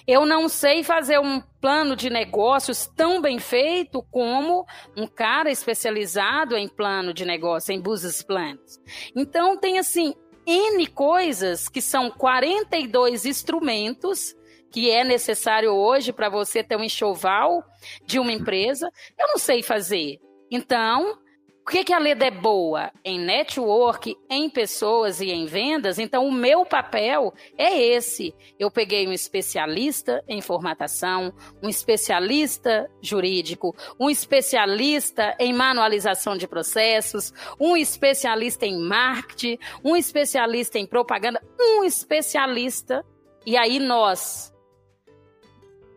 Eu 0.07 0.25
não 0.25 0.49
sei 0.49 0.83
fazer 0.83 1.19
um 1.19 1.41
plano 1.61 1.95
de 1.95 2.11
negócios 2.11 2.87
tão 2.97 3.21
bem 3.21 3.39
feito 3.39 4.03
como 4.11 4.65
um 4.97 5.07
cara 5.07 5.51
especializado 5.51 6.57
em 6.57 6.69
plano 6.69 7.13
de 7.13 7.25
negócio, 7.25 7.73
em 7.73 7.81
business 7.81 8.23
plans. 8.23 8.81
Então, 9.15 9.59
tem 9.59 9.79
assim, 9.79 10.15
N 10.47 10.87
coisas 10.89 11.69
que 11.69 11.81
são 11.81 12.11
42 12.11 13.25
instrumentos 13.27 14.35
que 14.71 14.91
é 14.91 15.05
necessário 15.05 15.71
hoje 15.71 16.13
para 16.13 16.29
você 16.29 16.63
ter 16.63 16.77
um 16.77 16.83
enxoval 16.83 17.63
de 18.05 18.19
uma 18.19 18.33
empresa. 18.33 18.91
Eu 19.17 19.29
não 19.29 19.39
sei 19.39 19.63
fazer. 19.63 20.19
Então, 20.51 21.17
o 21.67 21.71
que, 21.71 21.83
que 21.83 21.95
a 21.95 21.99
Leda 21.99 22.27
é 22.27 22.31
boa? 22.31 22.93
Em 23.03 23.19
network, 23.19 24.15
em 24.29 24.51
pessoas 24.51 25.19
e 25.23 25.31
em 25.31 25.47
vendas. 25.47 25.99
Então, 25.99 26.27
o 26.27 26.31
meu 26.31 26.67
papel 26.67 27.33
é 27.57 27.75
esse. 27.81 28.35
Eu 28.59 28.71
peguei 28.71 29.09
um 29.09 29.13
especialista 29.15 30.23
em 30.29 30.43
formatação, 30.43 31.33
um 31.63 31.69
especialista 31.71 32.87
jurídico, 33.01 33.75
um 33.99 34.11
especialista 34.11 35.35
em 35.41 35.55
manualização 35.55 36.37
de 36.37 36.47
processos, 36.47 37.33
um 37.59 37.75
especialista 37.75 38.67
em 38.67 38.79
marketing, 38.79 39.59
um 39.83 39.97
especialista 39.97 40.79
em 40.79 40.87
propaganda, 40.87 41.43
um 41.59 41.83
especialista. 41.83 43.03
E 43.47 43.57
aí 43.57 43.79
nós 43.79 44.54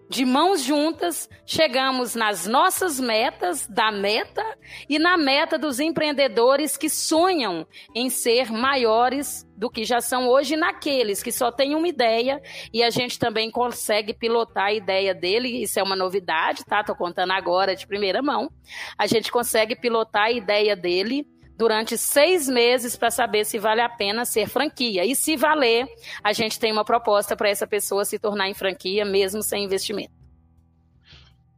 de 0.10 0.26
mãos 0.26 0.64
juntas, 0.64 1.30
chegamos 1.46 2.16
nas 2.16 2.48
nossas 2.48 3.00
metas, 3.00 3.68
da 3.68 3.92
meta 3.92 4.44
e 4.88 4.98
na 4.98 5.18
meta 5.18 5.58
dos 5.58 5.80
empreendedores 5.80 6.78
que 6.78 6.90
sonham 6.90 7.68
em 7.94 8.10
ser 8.10 8.52
maiores 8.52 9.46
do 9.58 9.70
que 9.70 9.84
já 9.84 10.00
são 10.00 10.28
hoje, 10.28 10.56
naqueles 10.56 11.22
que 11.22 11.32
só 11.32 11.52
têm 11.52 11.76
uma 11.76 11.88
ideia 11.88 12.42
e 12.72 12.84
a 12.84 12.90
gente 12.90 13.18
também 13.18 13.52
consegue 13.52 14.14
pilotar 14.14 14.66
a 14.66 14.74
ideia 14.74 15.14
dele. 15.14 15.64
Isso 15.64 15.80
é 15.80 15.84
uma 15.84 15.96
novidade, 15.96 16.64
tá? 16.64 16.84
Tô 16.84 16.96
contando 16.96 17.32
agora 17.32 17.76
de 17.76 17.88
primeira 17.88 18.22
mão. 18.22 18.50
A 18.98 19.08
gente 19.08 19.32
consegue 19.32 19.76
pilotar 19.76 20.26
a 20.26 20.32
ideia 20.32 20.76
dele 20.76 21.28
durante 21.58 21.98
seis 21.98 22.48
meses 22.48 22.96
para 22.96 23.10
saber 23.10 23.46
se 23.46 23.58
vale 23.58 23.82
a 23.82 23.90
pena 23.90 24.24
ser 24.26 24.48
franquia. 24.48 25.04
E 25.04 25.16
se 25.16 25.36
valer, 25.36 25.88
a 26.24 26.32
gente 26.32 26.60
tem 26.60 26.72
uma 26.72 26.86
proposta 26.86 27.36
para 27.36 27.50
essa 27.50 27.66
pessoa 27.66 28.06
se 28.06 28.20
tornar 28.20 28.48
em 28.48 28.54
franquia, 28.54 29.04
mesmo 29.04 29.42
sem 29.42 29.66
investimento. 29.66 30.16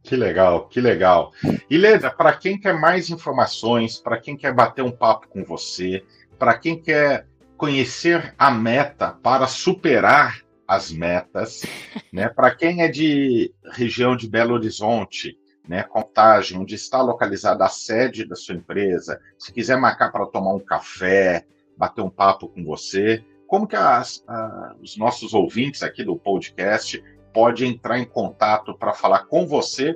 Que 0.02 0.16
legal, 0.16 0.68
que 0.68 0.80
legal. 0.80 1.32
E 1.70 1.78
Leda, 1.78 2.10
para 2.10 2.34
quem 2.34 2.58
quer 2.58 2.74
mais 2.74 3.10
informações, 3.10 4.00
para 4.00 4.18
quem 4.18 4.38
quer 4.38 4.54
bater 4.54 4.82
um 4.82 4.92
papo 4.92 5.28
com 5.28 5.44
você, 5.44 6.04
para 6.38 6.58
quem 6.58 6.82
quer 6.82 7.28
conhecer 7.58 8.34
a 8.38 8.50
meta 8.50 9.12
para 9.22 9.46
superar 9.46 10.42
as 10.66 10.92
metas, 10.92 11.66
né? 12.14 12.30
Para 12.30 12.56
quem 12.56 12.82
é 12.82 12.88
de 12.88 13.54
região 13.74 14.16
de 14.16 14.30
Belo 14.30 14.54
Horizonte, 14.54 15.38
né, 15.70 15.84
Contagem, 15.84 16.58
onde 16.58 16.74
está 16.74 17.00
localizada 17.00 17.64
a 17.64 17.70
sede 17.70 18.26
da 18.26 18.36
sua 18.36 18.56
empresa, 18.56 19.22
se 19.38 19.54
quiser 19.54 19.78
marcar 19.78 20.12
para 20.12 20.26
tomar 20.26 20.56
um 20.56 20.60
café, 20.60 21.46
bater 21.78 22.02
um 22.02 22.10
papo 22.10 22.48
com 22.48 22.66
você, 22.66 23.24
como 23.46 23.68
que 23.68 23.76
as, 23.76 24.24
a, 24.28 24.76
os 24.82 24.98
nossos 24.98 25.32
ouvintes 25.32 25.84
aqui 25.84 26.04
do 26.04 26.16
podcast 26.16 27.04
podem 27.32 27.70
entrar 27.70 28.00
em 28.00 28.06
contato 28.06 28.76
para 28.76 28.94
falar 28.94 29.26
com 29.26 29.46
você 29.46 29.96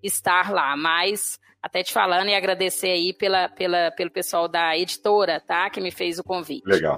estar 0.01 0.51
lá. 0.51 0.75
Mas 0.75 1.39
até 1.61 1.83
te 1.83 1.91
falando 1.91 2.29
e 2.29 2.35
agradecer 2.35 2.91
aí 2.91 3.13
pela, 3.13 3.49
pela, 3.49 3.91
pelo 3.91 4.09
pessoal 4.09 4.47
da 4.47 4.77
editora, 4.77 5.39
tá? 5.39 5.69
Que 5.69 5.81
me 5.81 5.91
fez 5.91 6.17
o 6.17 6.23
convite. 6.23 6.65
Legal. 6.65 6.97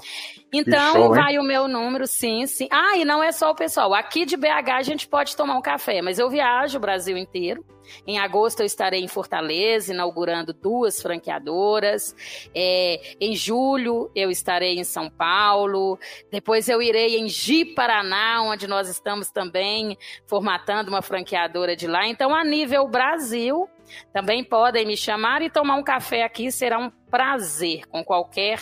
Então, 0.53 0.93
show, 0.93 1.09
vai 1.09 1.37
o 1.37 1.43
meu 1.43 1.67
número, 1.67 2.05
sim, 2.05 2.45
sim. 2.45 2.67
Ah, 2.71 2.97
e 2.97 3.03
não 3.03 3.23
é 3.23 3.31
só 3.31 3.51
o 3.51 3.55
pessoal. 3.55 3.93
Aqui 3.93 4.25
de 4.25 4.37
BH 4.37 4.69
a 4.75 4.83
gente 4.83 5.07
pode 5.07 5.35
tomar 5.35 5.57
um 5.57 5.61
café, 5.61 6.01
mas 6.01 6.19
eu 6.19 6.29
viajo 6.29 6.77
o 6.77 6.81
Brasil 6.81 7.17
inteiro. 7.17 7.65
Em 8.05 8.19
agosto 8.19 8.61
eu 8.61 8.65
estarei 8.65 9.03
em 9.03 9.07
Fortaleza, 9.07 9.93
inaugurando 9.93 10.53
duas 10.53 11.01
franqueadoras. 11.01 12.15
É, 12.55 13.15
em 13.19 13.35
julho 13.35 14.09
eu 14.15 14.29
estarei 14.29 14.75
em 14.75 14.83
São 14.83 15.09
Paulo. 15.09 15.99
Depois 16.31 16.69
eu 16.69 16.81
irei 16.81 17.17
em 17.17 17.27
Ji, 17.27 17.65
Paraná, 17.65 18.43
onde 18.43 18.67
nós 18.67 18.87
estamos 18.87 19.29
também 19.29 19.97
formatando 20.25 20.89
uma 20.89 21.01
franqueadora 21.01 21.75
de 21.75 21.87
lá. 21.87 22.07
Então, 22.07 22.33
a 22.33 22.43
nível 22.43 22.87
Brasil, 22.87 23.67
também 24.13 24.43
podem 24.43 24.85
me 24.85 24.97
chamar 24.97 25.41
e 25.41 25.49
tomar 25.49 25.75
um 25.75 25.83
café 25.83 26.23
aqui, 26.23 26.51
será 26.51 26.79
um 26.79 26.89
prazer 27.09 27.85
com 27.87 28.03
qualquer 28.03 28.59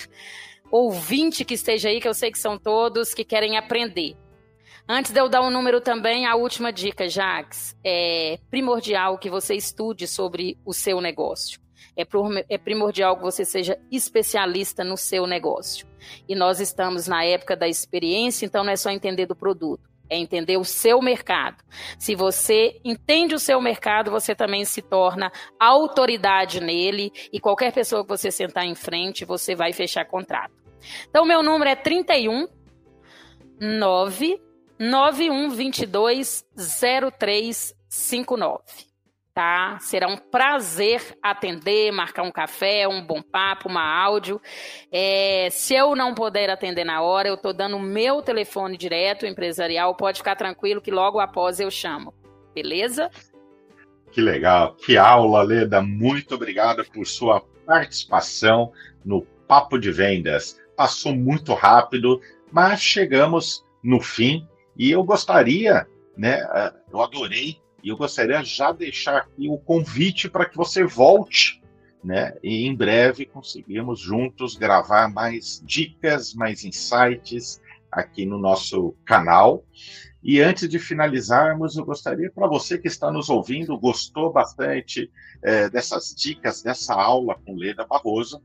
ouvinte 0.72 1.44
que 1.44 1.54
esteja 1.54 1.90
aí, 1.90 2.00
que 2.00 2.08
eu 2.08 2.14
sei 2.14 2.32
que 2.32 2.40
são 2.40 2.58
todos 2.58 3.14
que 3.14 3.24
querem 3.24 3.58
aprender. 3.58 4.16
Antes 4.88 5.12
de 5.12 5.20
eu 5.20 5.30
dar 5.30 5.42
um 5.42 5.52
número 5.52 5.80
também, 5.80 6.26
a 6.26 6.36
última 6.36 6.74
dica, 6.74 7.08
Jax, 7.08 7.78
é 7.84 8.40
primordial 8.50 9.20
que 9.20 9.30
você 9.30 9.54
estude 9.54 10.08
sobre 10.08 10.58
o 10.66 10.74
seu 10.74 11.00
negócio. 11.00 11.62
É, 11.96 12.04
é 12.50 12.58
primordial 12.58 13.18
que 13.18 13.22
você 13.22 13.46
seja 13.46 13.78
especialista 13.92 14.84
no 14.84 14.98
seu 14.98 15.28
negócio. 15.28 15.88
E 16.28 16.34
nós 16.34 16.60
estamos 16.60 17.08
na 17.08 17.24
época 17.24 17.56
da 17.56 17.68
experiência, 17.68 18.46
então 18.46 18.64
não 18.64 18.72
é 18.72 18.76
só 18.76 18.90
entender 18.90 19.26
do 19.26 19.36
produto, 19.36 19.88
é 20.10 20.18
entender 20.18 20.58
o 20.58 20.64
seu 20.64 21.02
mercado. 21.02 21.64
Se 21.98 22.16
você 22.16 22.80
entende 22.84 23.36
o 23.36 23.40
seu 23.40 23.62
mercado, 23.62 24.12
você 24.12 24.34
também 24.34 24.66
se 24.66 24.82
torna 24.82 25.32
autoridade 25.60 26.60
nele 26.60 27.12
e 27.32 27.40
qualquer 27.40 27.72
pessoa 27.72 28.04
que 28.04 28.10
você 28.10 28.32
sentar 28.32 28.66
em 28.66 28.76
frente, 28.76 29.26
você 29.26 29.56
vai 29.56 29.74
fechar 29.74 30.06
contrato. 30.06 30.54
Então, 31.10 31.26
meu 31.26 31.44
número 31.44 31.70
é 31.70 31.76
31 31.76 32.48
9 33.60 34.42
9122 34.80 36.46
0359. 36.80 38.89
Tá? 39.40 39.80
Será 39.80 40.10
um 40.10 40.18
prazer 40.18 41.18
atender, 41.24 41.94
marcar 41.94 42.24
um 42.24 42.32
café, 42.32 42.86
um 42.90 43.02
bom 43.02 43.22
papo, 43.22 43.70
uma 43.70 43.82
áudio. 43.82 44.42
É, 44.92 45.48
se 45.50 45.74
eu 45.74 45.96
não 45.96 46.14
puder 46.14 46.50
atender 46.50 46.84
na 46.84 47.02
hora, 47.02 47.30
eu 47.30 47.36
estou 47.36 47.54
dando 47.54 47.78
o 47.78 47.82
meu 47.82 48.22
telefone 48.22 48.76
direto 48.76 49.26
empresarial. 49.26 49.96
Pode 49.96 50.18
ficar 50.18 50.36
tranquilo 50.36 50.82
que 50.82 50.92
logo 50.92 51.22
após 51.22 51.58
eu 51.58 51.72
chamo. 51.72 52.14
Beleza? 52.54 53.10
Que 54.12 54.20
legal, 54.20 54.76
que 54.76 54.98
aula, 54.98 55.42
Leda. 55.42 55.82
Muito 55.82 56.36
obrigado 56.36 56.84
por 56.92 57.08
sua 57.08 57.40
participação 57.66 58.74
no 59.06 59.22
Papo 59.48 59.80
de 59.80 59.90
Vendas. 59.90 60.60
Passou 60.76 61.16
muito 61.16 61.54
rápido, 61.54 62.20
mas 62.52 62.82
chegamos 62.82 63.64
no 63.82 64.02
fim 64.02 64.46
e 64.78 64.92
eu 64.92 65.02
gostaria, 65.02 65.88
né, 66.18 66.46
eu 66.92 67.02
adorei, 67.02 67.58
e 67.84 67.90
eu 67.90 67.98
gostaria 67.98 68.44
já 68.44 68.72
deixar 68.72 69.18
aqui 69.18 69.48
o 69.50 69.58
convite 69.58 70.30
para 70.30 70.46
que 70.46 70.56
você 70.56 70.84
volte, 70.84 71.62
né, 72.04 72.34
e 72.42 72.66
em 72.66 72.76
breve 72.76 73.26
conseguimos 73.26 74.00
juntos 74.00 74.56
gravar 74.56 75.10
mais 75.10 75.62
dicas, 75.66 76.34
mais 76.34 76.64
insights 76.64 77.62
aqui 77.92 78.26
no 78.26 78.38
nosso 78.38 78.96
canal. 79.06 79.66
E 80.22 80.42
antes 80.42 80.68
de 80.68 80.80
finalizarmos, 80.80 81.78
eu 81.78 81.86
gostaria 81.86 82.30
para 82.30 82.48
você 82.48 82.78
que 82.78 82.88
está 82.88 83.12
nos 83.12 83.30
ouvindo, 83.30 83.78
gostou 83.78 84.32
bastante 84.32 85.10
é, 85.42 85.70
dessas 85.70 86.14
dicas, 86.14 86.62
dessa 86.62 86.94
aula 86.94 87.36
com 87.46 87.56
Leda 87.56 87.86
Barroso, 87.86 88.42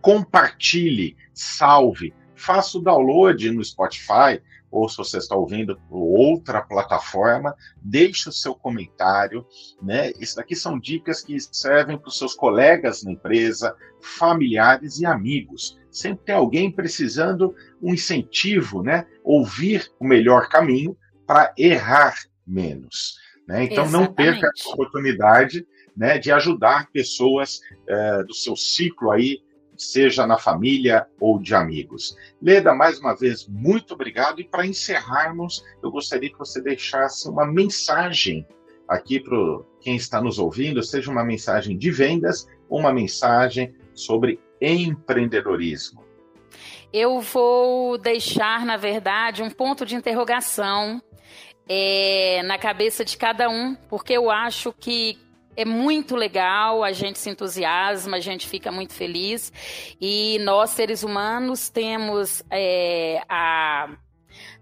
compartilhe, 0.00 1.16
salve, 1.32 2.12
faça 2.34 2.78
o 2.78 2.80
download 2.80 3.50
no 3.50 3.64
Spotify, 3.64 4.40
ou 4.70 4.88
se 4.88 4.96
você 4.96 5.18
está 5.18 5.34
ouvindo 5.34 5.76
por 5.88 5.98
outra 5.98 6.62
plataforma, 6.62 7.54
deixe 7.82 8.28
o 8.28 8.32
seu 8.32 8.54
comentário, 8.54 9.44
né? 9.82 10.12
Isso 10.18 10.36
daqui 10.36 10.54
são 10.54 10.78
dicas 10.78 11.22
que 11.22 11.36
servem 11.40 11.98
para 11.98 12.08
os 12.08 12.18
seus 12.18 12.34
colegas 12.34 13.02
na 13.02 13.12
empresa, 13.12 13.74
familiares 14.00 14.98
e 15.00 15.06
amigos. 15.06 15.78
Sempre 15.90 16.24
tem 16.26 16.34
alguém 16.34 16.70
precisando 16.70 17.54
um 17.82 17.92
incentivo, 17.92 18.82
né? 18.82 19.06
Ouvir 19.24 19.90
o 19.98 20.06
melhor 20.06 20.48
caminho 20.48 20.96
para 21.26 21.52
errar 21.56 22.14
menos. 22.46 23.16
Né? 23.46 23.64
Então 23.64 23.84
Exatamente. 23.84 24.08
não 24.08 24.14
perca 24.14 24.46
a 24.46 24.72
oportunidade 24.72 25.66
né, 25.96 26.18
de 26.18 26.30
ajudar 26.30 26.88
pessoas 26.92 27.60
é, 27.88 28.22
do 28.22 28.32
seu 28.32 28.54
ciclo 28.54 29.10
aí 29.10 29.38
seja 29.82 30.26
na 30.26 30.36
família 30.36 31.06
ou 31.18 31.38
de 31.38 31.54
amigos. 31.54 32.16
Leda, 32.40 32.74
mais 32.74 32.98
uma 32.98 33.14
vez, 33.14 33.46
muito 33.48 33.94
obrigado. 33.94 34.40
E 34.40 34.44
para 34.44 34.66
encerrarmos, 34.66 35.64
eu 35.82 35.90
gostaria 35.90 36.30
que 36.30 36.38
você 36.38 36.60
deixasse 36.60 37.28
uma 37.28 37.46
mensagem 37.46 38.46
aqui 38.86 39.20
para 39.20 39.36
quem 39.80 39.96
está 39.96 40.20
nos 40.20 40.38
ouvindo, 40.38 40.82
seja 40.82 41.10
uma 41.10 41.24
mensagem 41.24 41.78
de 41.78 41.90
vendas 41.90 42.46
ou 42.68 42.80
uma 42.80 42.92
mensagem 42.92 43.74
sobre 43.94 44.40
empreendedorismo. 44.60 46.04
Eu 46.92 47.20
vou 47.20 47.96
deixar, 47.96 48.66
na 48.66 48.76
verdade, 48.76 49.42
um 49.42 49.50
ponto 49.50 49.86
de 49.86 49.94
interrogação 49.94 51.00
é, 51.68 52.42
na 52.42 52.58
cabeça 52.58 53.04
de 53.04 53.16
cada 53.16 53.48
um, 53.48 53.76
porque 53.88 54.12
eu 54.12 54.28
acho 54.28 54.72
que 54.72 55.16
é 55.60 55.64
muito 55.66 56.16
legal, 56.16 56.82
a 56.82 56.90
gente 56.90 57.18
se 57.18 57.28
entusiasma, 57.28 58.16
a 58.16 58.20
gente 58.20 58.48
fica 58.48 58.72
muito 58.72 58.94
feliz. 58.94 59.52
E 60.00 60.38
nós, 60.40 60.70
seres 60.70 61.02
humanos, 61.02 61.68
temos 61.68 62.42
é, 62.50 63.20
a. 63.28 63.94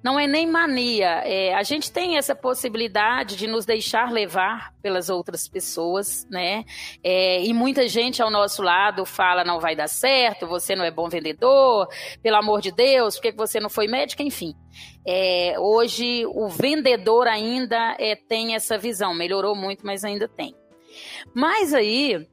Não 0.03 0.19
é 0.19 0.27
nem 0.27 0.47
mania, 0.47 1.23
é, 1.25 1.55
a 1.55 1.63
gente 1.63 1.93
tem 1.93 2.17
essa 2.17 2.35
possibilidade 2.35 3.37
de 3.37 3.47
nos 3.47 3.67
deixar 3.67 4.11
levar 4.11 4.73
pelas 4.81 5.09
outras 5.11 5.47
pessoas, 5.47 6.27
né? 6.31 6.65
É, 7.05 7.45
e 7.45 7.53
muita 7.53 7.87
gente 7.87 8.21
ao 8.21 8.31
nosso 8.31 8.61
lado 8.61 9.05
fala: 9.05 9.45
não 9.45 9.61
vai 9.61 9.77
dar 9.77 9.89
certo, 9.89 10.49
você 10.49 10.75
não 10.75 10.85
é 10.85 10.91
bom 10.91 11.09
vendedor, 11.09 11.87
pelo 12.21 12.37
amor 12.37 12.61
de 12.61 12.73
Deus, 12.73 13.17
por 13.17 13.23
que 13.23 13.33
você 13.33 13.61
não 13.61 13.71
foi 13.71 13.87
médica? 13.87 14.23
Enfim. 14.23 14.53
É, 15.07 15.55
hoje 15.59 16.27
o 16.27 16.49
vendedor 16.49 17.29
ainda 17.29 17.97
é, 18.01 18.17
tem 18.17 18.57
essa 18.57 18.77
visão, 18.77 19.15
melhorou 19.15 19.55
muito, 19.55 19.87
mas 19.87 20.03
ainda 20.03 20.27
tem. 20.27 20.57
Mas 21.35 21.75
aí, 21.75 22.27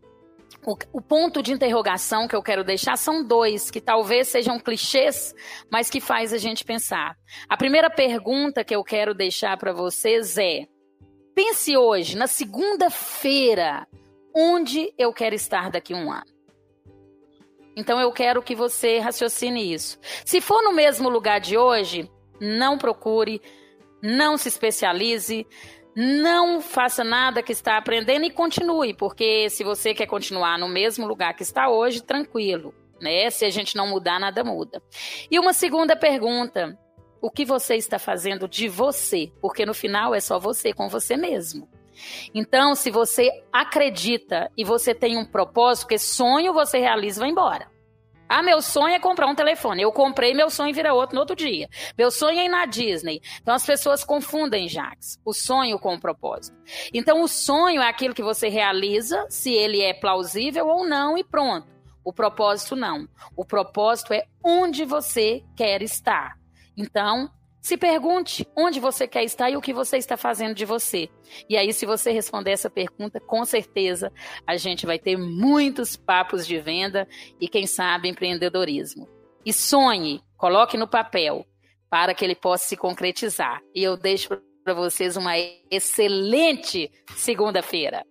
o, 0.66 0.78
o, 0.94 1.02
ponto 1.02 1.42
de 1.42 1.54
interrogação 1.54 2.28
que 2.28 2.36
eu 2.36 2.42
quero 2.42 2.64
deixar 2.64 2.98
são 2.98 3.24
dois, 3.24 3.70
que 3.70 3.80
talvez 3.80 4.28
sejam 4.28 4.60
clichês, 4.60 5.34
mas 5.72 5.90
que 5.90 6.02
faz 6.02 6.34
a 6.34 6.38
gente 6.38 6.64
pensar. 6.64 7.16
A 7.48 7.56
primeira 7.56 7.90
pergunta 7.90 8.64
que 8.64 8.76
eu 8.76 8.84
quero 8.84 9.14
deixar 9.14 9.58
para 9.58 9.74
vocês 9.74 10.38
é: 10.38 10.66
pense 11.36 11.78
hoje, 11.78 12.18
na 12.18 12.28
segunda-feira, 12.28 13.88
onde 14.36 14.94
eu 14.98 15.14
quero 15.14 15.36
estar 15.36 15.70
daqui 15.70 15.94
a 15.94 15.98
um 15.98 16.12
ano? 16.12 16.36
Então 17.76 18.00
eu 18.00 18.12
quero 18.12 18.42
que 18.42 18.56
você 18.56 19.00
raciocine 19.00 19.74
isso. 19.74 20.00
Se 20.24 20.40
for 20.40 20.64
no 20.64 20.74
mesmo 20.74 21.10
lugar 21.10 21.40
de 21.42 21.58
hoje, 21.58 22.10
não 22.40 22.78
procure, 22.78 23.42
não 24.02 24.38
se 24.38 24.48
especialize, 24.48 25.46
não 25.96 26.60
faça 26.60 27.04
nada 27.04 27.42
que 27.42 27.54
está 27.54 27.78
aprendendo 27.78 28.26
e 28.26 28.30
continue, 28.30 28.94
porque 28.94 29.50
se 29.50 29.64
você 29.64 29.94
quer 29.94 30.08
continuar 30.08 30.60
no 30.60 30.68
mesmo 30.68 31.08
lugar 31.08 31.34
que 31.34 31.44
está 31.44 31.70
hoje, 31.70 32.02
tranquilo, 32.02 32.74
né? 33.02 33.30
Se 33.30 33.46
a 33.46 33.50
gente 33.50 33.76
não 33.76 33.88
mudar, 33.88 34.20
nada 34.20 34.44
muda. 34.44 34.82
E 35.32 35.40
uma 35.40 35.54
segunda 35.54 35.96
pergunta: 35.96 36.78
o 37.22 37.32
que 37.32 37.46
você 37.46 37.76
está 37.76 37.98
fazendo 37.98 38.48
de 38.48 38.68
você? 38.68 39.32
Porque 39.42 39.66
no 39.66 39.74
final 39.74 40.14
é 40.14 40.20
só 40.20 40.38
você 40.38 40.74
com 40.74 40.90
você 40.90 41.16
mesmo. 41.16 41.70
Então, 42.34 42.76
se 42.76 42.92
você 42.92 43.32
acredita 43.54 44.52
e 44.58 44.66
você 44.66 44.94
tem 44.94 45.18
um 45.18 45.26
propósito, 45.26 45.86
porque 45.86 45.98
sonho 45.98 46.54
você 46.54 46.78
realiza, 46.78 47.22
vai 47.22 47.30
embora. 47.30 47.72
Ah, 48.28 48.42
meu 48.42 48.62
sonho 48.62 48.96
é 48.96 49.00
comprar 49.00 49.28
um 49.28 49.36
telefone. 49.36 49.84
Eu 49.84 49.92
comprei, 49.92 50.34
meu 50.34 50.50
sonho 50.50 50.74
vira 50.74 50.94
outro 50.94 51.16
no 51.16 51.22
outro 51.22 51.36
dia. 51.36 51.70
Meu 51.98 52.10
sonho 52.10 52.40
é 52.40 52.46
ir 52.46 52.50
na 52.50 52.66
Disney. 52.66 53.22
Então 53.42 53.54
as 53.54 53.66
pessoas 53.66 54.04
confundem, 54.04 54.68
Jax, 54.68 55.20
o 55.24 55.34
sonho 55.34 55.78
com 55.78 55.94
o 55.94 56.00
propósito. 56.00 56.58
Então 56.94 57.22
o 57.22 57.28
sonho 57.28 57.82
é 57.82 57.88
aquilo 57.88 58.16
que 58.16 58.24
você 58.24 58.48
realiza, 58.48 59.26
se 59.30 59.54
ele 59.54 59.82
é 59.82 59.94
plausível 59.94 60.68
ou 60.68 60.88
não, 60.88 61.18
e 61.18 61.24
pronto. 61.24 61.68
O 62.04 62.14
propósito 62.14 62.76
não. 62.76 63.08
O 63.36 63.46
propósito 63.46 64.14
é 64.14 64.26
onde 64.44 64.86
você 64.86 65.44
quer 65.56 65.82
estar. 65.82 66.38
Então, 66.78 67.30
se 67.66 67.78
pergunte 67.78 68.48
onde 68.56 68.80
você 68.80 69.08
quer 69.08 69.24
estar 69.24 69.50
e 69.50 69.58
o 69.58 69.62
que 69.62 69.74
você 69.74 69.98
está 69.98 70.16
fazendo 70.16 70.54
de 70.54 70.66
você. 70.66 71.10
E 71.50 71.58
aí, 71.58 71.74
se 71.74 71.84
você 71.84 72.12
responder 72.12 72.52
essa 72.52 72.70
pergunta, 72.70 73.20
com 73.20 73.44
certeza 73.44 74.14
a 74.46 74.56
gente 74.56 74.86
vai 74.86 75.00
ter 75.00 75.18
muitos 75.18 75.96
papos 75.96 76.46
de 76.46 76.60
venda 76.60 77.08
e, 77.42 77.48
quem 77.48 77.66
sabe, 77.66 78.08
empreendedorismo. 78.08 79.10
E 79.44 79.52
sonhe, 79.52 80.22
coloque 80.38 80.78
no 80.78 80.88
papel 80.88 81.44
para 81.90 82.14
que 82.14 82.24
ele 82.24 82.36
possa 82.36 82.68
se 82.68 82.78
concretizar. 82.78 83.60
E 83.74 83.82
eu 83.82 83.98
deixo 83.98 84.40
para 84.64 84.76
vocês 84.76 85.18
uma 85.18 85.34
excelente 85.72 86.92
segunda-feira. 87.16 88.06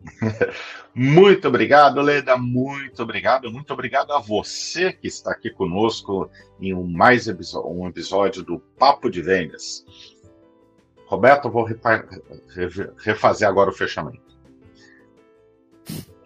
Muito 0.94 1.48
obrigado, 1.48 2.00
Leda. 2.00 2.36
Muito 2.36 3.02
obrigado. 3.02 3.50
Muito 3.50 3.72
obrigado 3.72 4.12
a 4.12 4.18
você 4.18 4.92
que 4.92 5.06
está 5.06 5.32
aqui 5.32 5.50
conosco 5.50 6.30
em 6.60 6.74
um 6.74 6.84
mais 6.84 7.28
um 7.28 7.88
episódio 7.88 8.42
do 8.42 8.58
Papo 8.58 9.10
de 9.10 9.22
Vendas. 9.22 9.84
Roberto, 11.06 11.50
vou 11.50 11.66
refazer 12.98 13.48
agora 13.48 13.70
o 13.70 13.74
fechamento. 13.74 14.28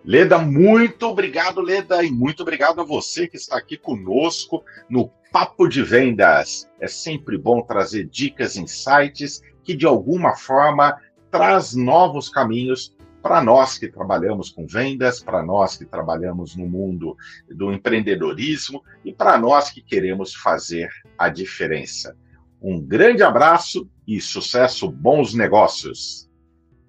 Leda, 0.04 0.36
muito 0.38 1.06
obrigado, 1.06 1.60
Leda, 1.60 2.02
e 2.02 2.10
muito 2.10 2.42
obrigado 2.42 2.80
a 2.80 2.84
você 2.84 3.28
que 3.28 3.36
está 3.36 3.56
aqui 3.56 3.76
conosco 3.76 4.64
no 4.90 5.08
Papo 5.30 5.68
de 5.68 5.80
Vendas. 5.84 6.68
É 6.80 6.88
sempre 6.88 7.38
bom 7.38 7.62
trazer 7.62 8.06
dicas, 8.06 8.56
insights 8.56 9.40
que 9.62 9.76
de 9.76 9.86
alguma 9.86 10.34
forma 10.34 11.00
traz 11.30 11.74
novos 11.74 12.28
caminhos 12.28 12.96
para 13.22 13.42
nós 13.42 13.78
que 13.78 13.88
trabalhamos 13.88 14.50
com 14.50 14.66
vendas, 14.66 15.22
para 15.22 15.42
nós 15.42 15.76
que 15.76 15.86
trabalhamos 15.86 16.56
no 16.56 16.66
mundo 16.66 17.16
do 17.48 17.72
empreendedorismo 17.72 18.82
e 19.04 19.12
para 19.12 19.38
nós 19.38 19.70
que 19.70 19.80
queremos 19.80 20.34
fazer 20.34 20.90
a 21.16 21.28
diferença. 21.28 22.16
Um 22.60 22.80
grande 22.80 23.22
abraço 23.22 23.88
e 24.06 24.20
sucesso, 24.20 24.90
bons 24.90 25.34
negócios. 25.34 26.28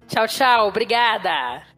Tchau, 0.06 0.26
tchau. 0.26 0.68
Obrigada. 0.68 1.73